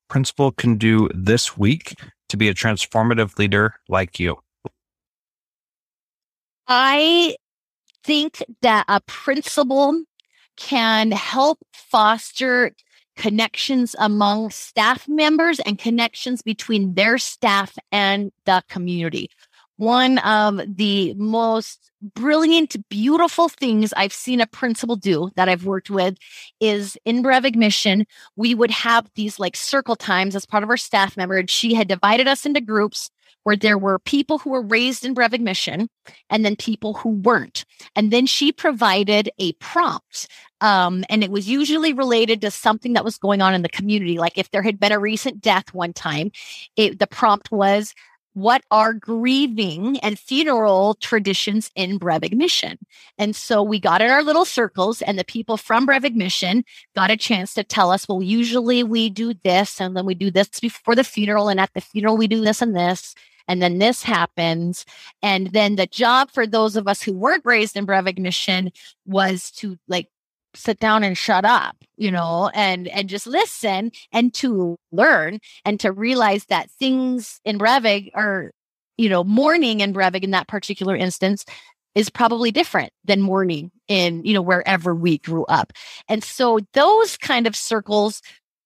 principal 0.09 0.51
can 0.51 0.77
do 0.77 1.09
this 1.15 1.57
week 1.57 1.95
to 2.29 2.37
be 2.37 2.49
a 2.49 2.55
transformative 2.55 3.39
leader 3.39 3.75
like 3.89 4.19
you? 4.19 4.39
I 6.67 7.37
think 8.05 8.43
that 8.63 8.85
a 8.89 9.01
principal 9.01 10.03
can 10.57 11.11
help 11.11 11.59
foster 11.73 12.73
connections 13.17 13.95
among 13.99 14.51
staff 14.51 15.09
members 15.09 15.61
and 15.61 15.79
connections 15.79 16.43
between 16.43 16.95
their 16.95 17.19
staff 17.19 17.77
and 17.93 18.33
the 18.45 18.63
community. 18.69 19.31
One 19.77 20.19
of 20.19 20.61
the 20.77 21.15
most 21.15 21.91
brilliant, 22.01 22.77
beautiful 22.89 23.49
things 23.49 23.93
I've 23.97 24.13
seen 24.13 24.41
a 24.41 24.47
principal 24.47 24.95
do 24.95 25.31
that 25.35 25.49
I've 25.49 25.65
worked 25.65 25.91
with 25.91 26.17
is 26.61 26.97
in 27.05 27.23
Brevig 27.23 27.57
Mission, 27.57 28.07
we 28.37 28.55
would 28.55 28.71
have 28.71 29.11
these 29.17 29.41
like 29.41 29.57
circle 29.57 29.97
times 29.97 30.37
as 30.37 30.47
part 30.47 30.63
of 30.63 30.71
our 30.71 30.77
staff 30.77 31.17
member. 31.17 31.39
And 31.39 31.51
she 31.51 31.75
had 31.75 31.89
divided 31.89 32.29
us 32.29 32.47
into 32.47 32.61
groups 32.61 33.11
where 33.45 33.57
there 33.57 33.79
were 33.79 33.99
people 34.01 34.39
who 34.39 34.51
were 34.51 34.63
raised 34.63 35.05
in 35.05 35.15
Brevig 35.15 35.41
Mission 35.41 35.89
and 36.29 36.45
then 36.45 36.57
people 36.57 36.95
who 36.95 37.11
weren't. 37.11 37.65
And 37.95 38.11
then 38.11 38.27
she 38.27 38.53
provided 38.53 39.31
a 39.39 39.53
prompt. 39.55 40.29
Um, 40.61 41.05
and 41.09 41.23
it 41.23 41.31
was 41.31 41.49
usually 41.49 41.93
related 41.93 42.41
to 42.41 42.51
something 42.51 42.95
that 42.95 43.05
was 43.05 43.19
going 43.19 43.43
on 43.43 43.55
in 43.55 43.63
the 43.63 43.69
community. 43.69 44.19
Like 44.19 44.37
if 44.37 44.51
there 44.51 44.63
had 44.63 44.81
been 44.81 44.93
a 44.93 44.99
recent 44.99 45.41
death 45.41 45.73
one 45.73 45.93
time, 45.93 46.33
it, 46.77 46.99
the 46.99 47.07
prompt 47.07 47.53
was, 47.53 47.95
what 48.33 48.65
are 48.73 48.93
grieving 48.93 49.97
and 50.01 50.19
funeral 50.19 50.95
traditions 50.95 51.71
in 51.77 52.01
Brevig 52.01 52.35
Mission? 52.35 52.79
And 53.17 53.37
so 53.37 53.63
we 53.63 53.79
got 53.79 54.03
in 54.03 54.11
our 54.11 54.25
little 54.25 54.45
circles, 54.45 55.03
and 55.03 55.17
the 55.17 55.25
people 55.25 55.57
from 55.57 55.87
Brevig 55.87 56.17
Mission 56.17 56.65
got 56.97 57.13
a 57.13 57.17
chance 57.17 57.55
to 57.55 57.63
tell 57.63 57.93
us, 57.93 58.09
well, 58.09 58.21
usually 58.21 58.83
we 58.83 59.09
do 59.09 59.35
this, 59.45 59.81
and 59.81 59.97
then 59.97 60.05
we 60.05 60.15
do 60.15 60.33
this 60.33 60.49
before 60.59 60.97
the 60.97 61.05
funeral, 61.05 61.49
and 61.49 61.61
at 61.61 61.71
the 61.75 61.81
funeral, 61.81 62.17
we 62.17 62.27
do 62.27 62.41
this 62.41 62.61
and 62.61 62.75
this 62.75 63.15
and 63.49 63.63
then 63.63 63.79
this 63.79 64.03
happens. 64.03 64.85
And 65.23 65.49
then 65.53 65.77
the 65.77 65.87
job 65.87 66.31
for 66.31 66.47
those 66.47 66.77
of 66.77 66.89
us 66.89 67.03
who 67.03 67.13
weren't 67.13 67.45
raised 67.45 67.77
in 67.77 67.87
Brevig 67.87 68.73
was 69.07 69.51
to 69.53 69.77
like 69.89 70.09
sit 70.55 70.79
down 70.79 71.03
and 71.03 71.19
shut 71.19 71.45
up 71.45 71.77
you 71.97 72.11
know 72.11 72.51
and 72.55 72.89
and 72.89 73.09
just 73.09 73.27
listen 73.27 73.91
and 74.13 74.33
to 74.35 74.77
learn 74.93 75.39
and 75.65 75.81
to 75.81 75.93
realize 75.93 76.45
that 76.47 76.71
things 76.79 77.41
in 77.45 77.59
brevig 77.59 78.11
are 78.15 78.53
you 78.97 79.09
know 79.09 79.25
mourning 79.25 79.81
in 79.81 79.93
brevig 79.93 80.23
in 80.23 80.31
that 80.31 80.49
particular 80.49 80.97
instance 80.97 81.45
is 81.95 82.11
probably 82.11 82.51
different 82.51 82.93
than 83.05 83.21
mourning 83.21 83.71
in 83.89 84.25
you 84.25 84.33
know 84.33 84.43
wherever 84.43 84.95
we 84.95 85.19
grew 85.19 85.45
up 85.47 85.73
and 86.09 86.23
so 86.25 86.59
those 86.73 87.17
kind 87.17 87.47
of 87.47 87.57
circles 87.57 88.23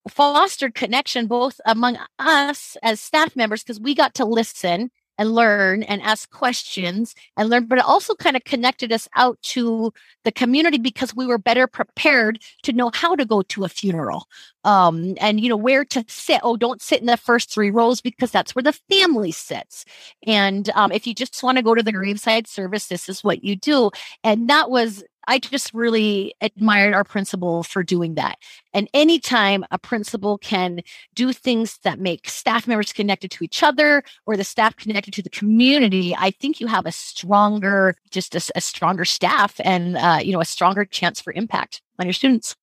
fostered 0.09 0.75
connection 0.75 1.27
both 1.27 1.61
among 1.67 1.99
us 2.19 2.77
as 2.83 3.01
staff 3.01 3.35
members 3.37 3.63
because 3.63 3.81
we 3.81 3.95
got 3.95 4.15
to 4.15 4.25
listen 4.25 4.91
and 5.19 5.35
learn 5.35 5.83
and 5.83 6.01
ask 6.03 6.31
questions 6.31 7.15
and 7.37 7.51
learn, 7.51 7.67
but 7.67 7.79
it 7.79 7.85
also 7.85 8.15
kind 8.15 8.37
of 8.37 8.45
connected 8.45 8.93
us 8.93 9.09
out 9.17 9.37
to 9.43 9.93
the 10.25 10.31
community 10.31 10.79
because 10.79 11.15
we 11.15 11.27
were 11.27 11.39
better 11.39 11.67
prepared 11.67 12.41
to 12.63 12.73
know 12.73 12.91
how 12.95 13.17
to 13.17 13.25
go 13.25 13.43
to 13.43 13.65
a 13.65 13.69
funeral 13.69 14.29
um, 14.65 15.15
and 15.21 15.41
you 15.41 15.49
know 15.49 15.57
where 15.57 15.85
to 15.85 16.05
sit. 16.09 16.41
Oh, 16.45 16.57
don't 16.57 16.81
sit 16.81 17.01
in 17.01 17.07
the 17.07 17.17
first 17.17 17.53
three 17.53 17.71
rows 17.71 18.01
because 18.01 18.31
that's 18.31 18.55
where 18.55 18.63
the 18.63 18.79
family 18.89 19.33
sits. 19.33 19.85
And 20.27 20.71
um, 20.71 20.93
if 20.93 21.07
you 21.07 21.15
just 21.15 21.43
want 21.43 21.59
to 21.59 21.65
go 21.65 21.75
to 21.75 21.83
the 21.83 21.93
graveside 21.93 22.47
service, 22.47 22.87
this 22.87 23.09
is 23.09 23.25
what 23.25 23.43
you 23.43 23.57
do. 23.57 23.91
And 24.23 24.49
that 24.49 24.71
was 24.71 25.03
I 25.29 25.39
just 25.39 25.75
really 25.75 26.35
admired 26.41 26.95
our 26.95 27.05
principal 27.05 27.63
for 27.63 27.83
doing 27.83 28.15
that. 28.15 28.39
And 28.73 28.89
anytime 28.95 29.65
a 29.71 29.79
principal 29.79 30.39
can 30.39 30.81
do 31.15 31.35
things 31.35 31.79
that 31.85 32.01
make 32.01 32.29
staff 32.29 32.67
members 32.67 32.95
connected 32.95 33.31
to 33.33 33.45
each 33.45 33.63
other 33.63 34.03
or 34.27 34.37
the 34.37 34.45
staff 34.45 34.75
connected 34.77 35.13
to 35.15 35.23
the 35.23 35.29
community, 35.29 36.17
I 36.17 36.31
think 36.31 36.61
you 36.61 36.67
have 36.67 36.87
a 36.87 36.93
stronger, 36.93 37.95
just 38.11 38.35
a, 38.35 38.53
a 38.57 38.63
stronger 38.63 39.05
staff 39.05 39.61
and, 39.63 39.99
uh, 39.99 40.19
you 40.23 40.33
know, 40.33 40.41
a 40.41 40.47
stronger 40.47 40.87
chance 40.87 41.21
for 41.21 41.35
impact 41.35 41.83
on 41.99 42.07
your 42.07 42.15
students. 42.15 42.57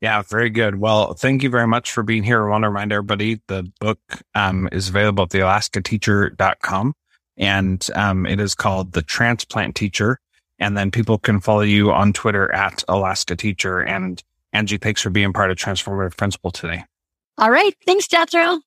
Yeah, 0.00 0.22
very 0.22 0.48
good. 0.48 0.76
Well, 0.80 1.12
thank 1.12 1.42
you 1.42 1.50
very 1.50 1.66
much 1.66 1.92
for 1.92 2.02
being 2.02 2.22
here. 2.22 2.46
I 2.46 2.50
want 2.50 2.64
to 2.64 2.70
remind 2.70 2.92
everybody 2.92 3.42
the 3.48 3.70
book 3.78 4.00
um, 4.34 4.70
is 4.72 4.88
available 4.88 5.24
at 5.24 5.30
thealaskateacher.com 5.30 6.94
and 7.36 7.86
um, 7.94 8.24
it 8.24 8.40
is 8.40 8.54
called 8.54 8.92
The 8.92 9.02
Transplant 9.02 9.76
Teacher 9.76 10.18
and 10.60 10.76
then 10.76 10.90
people 10.90 11.18
can 11.18 11.40
follow 11.40 11.62
you 11.62 11.90
on 11.90 12.12
Twitter 12.12 12.52
at 12.54 12.84
Alaska 12.86 13.34
Teacher. 13.34 13.80
And 13.80 14.22
Angie, 14.52 14.76
thanks 14.76 15.00
for 15.00 15.10
being 15.10 15.32
part 15.32 15.50
of 15.50 15.56
Transformative 15.56 16.16
Principal 16.16 16.50
today. 16.50 16.84
All 17.38 17.50
right. 17.50 17.74
Thanks, 17.86 18.06
Jethro. 18.06 18.60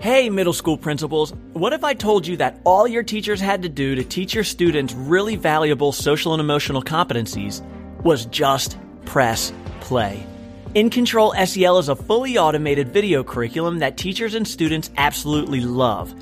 Hey, 0.00 0.28
middle 0.28 0.52
school 0.52 0.76
principals, 0.76 1.32
what 1.54 1.72
if 1.72 1.82
I 1.82 1.94
told 1.94 2.26
you 2.26 2.36
that 2.36 2.60
all 2.64 2.86
your 2.86 3.02
teachers 3.02 3.40
had 3.40 3.62
to 3.62 3.68
do 3.68 3.94
to 3.94 4.04
teach 4.04 4.34
your 4.34 4.44
students 4.44 4.92
really 4.92 5.34
valuable 5.34 5.92
social 5.92 6.34
and 6.34 6.40
emotional 6.40 6.82
competencies 6.82 7.62
was 8.02 8.26
just 8.26 8.76
press 9.06 9.52
play. 9.84 10.26
In 10.74 10.90
Control 10.90 11.32
SEL 11.44 11.78
is 11.78 11.88
a 11.88 11.94
fully 11.94 12.36
automated 12.36 12.88
video 12.88 13.22
curriculum 13.22 13.78
that 13.78 13.96
teachers 13.96 14.34
and 14.34 14.48
students 14.48 14.90
absolutely 14.96 15.60
love. 15.60 16.12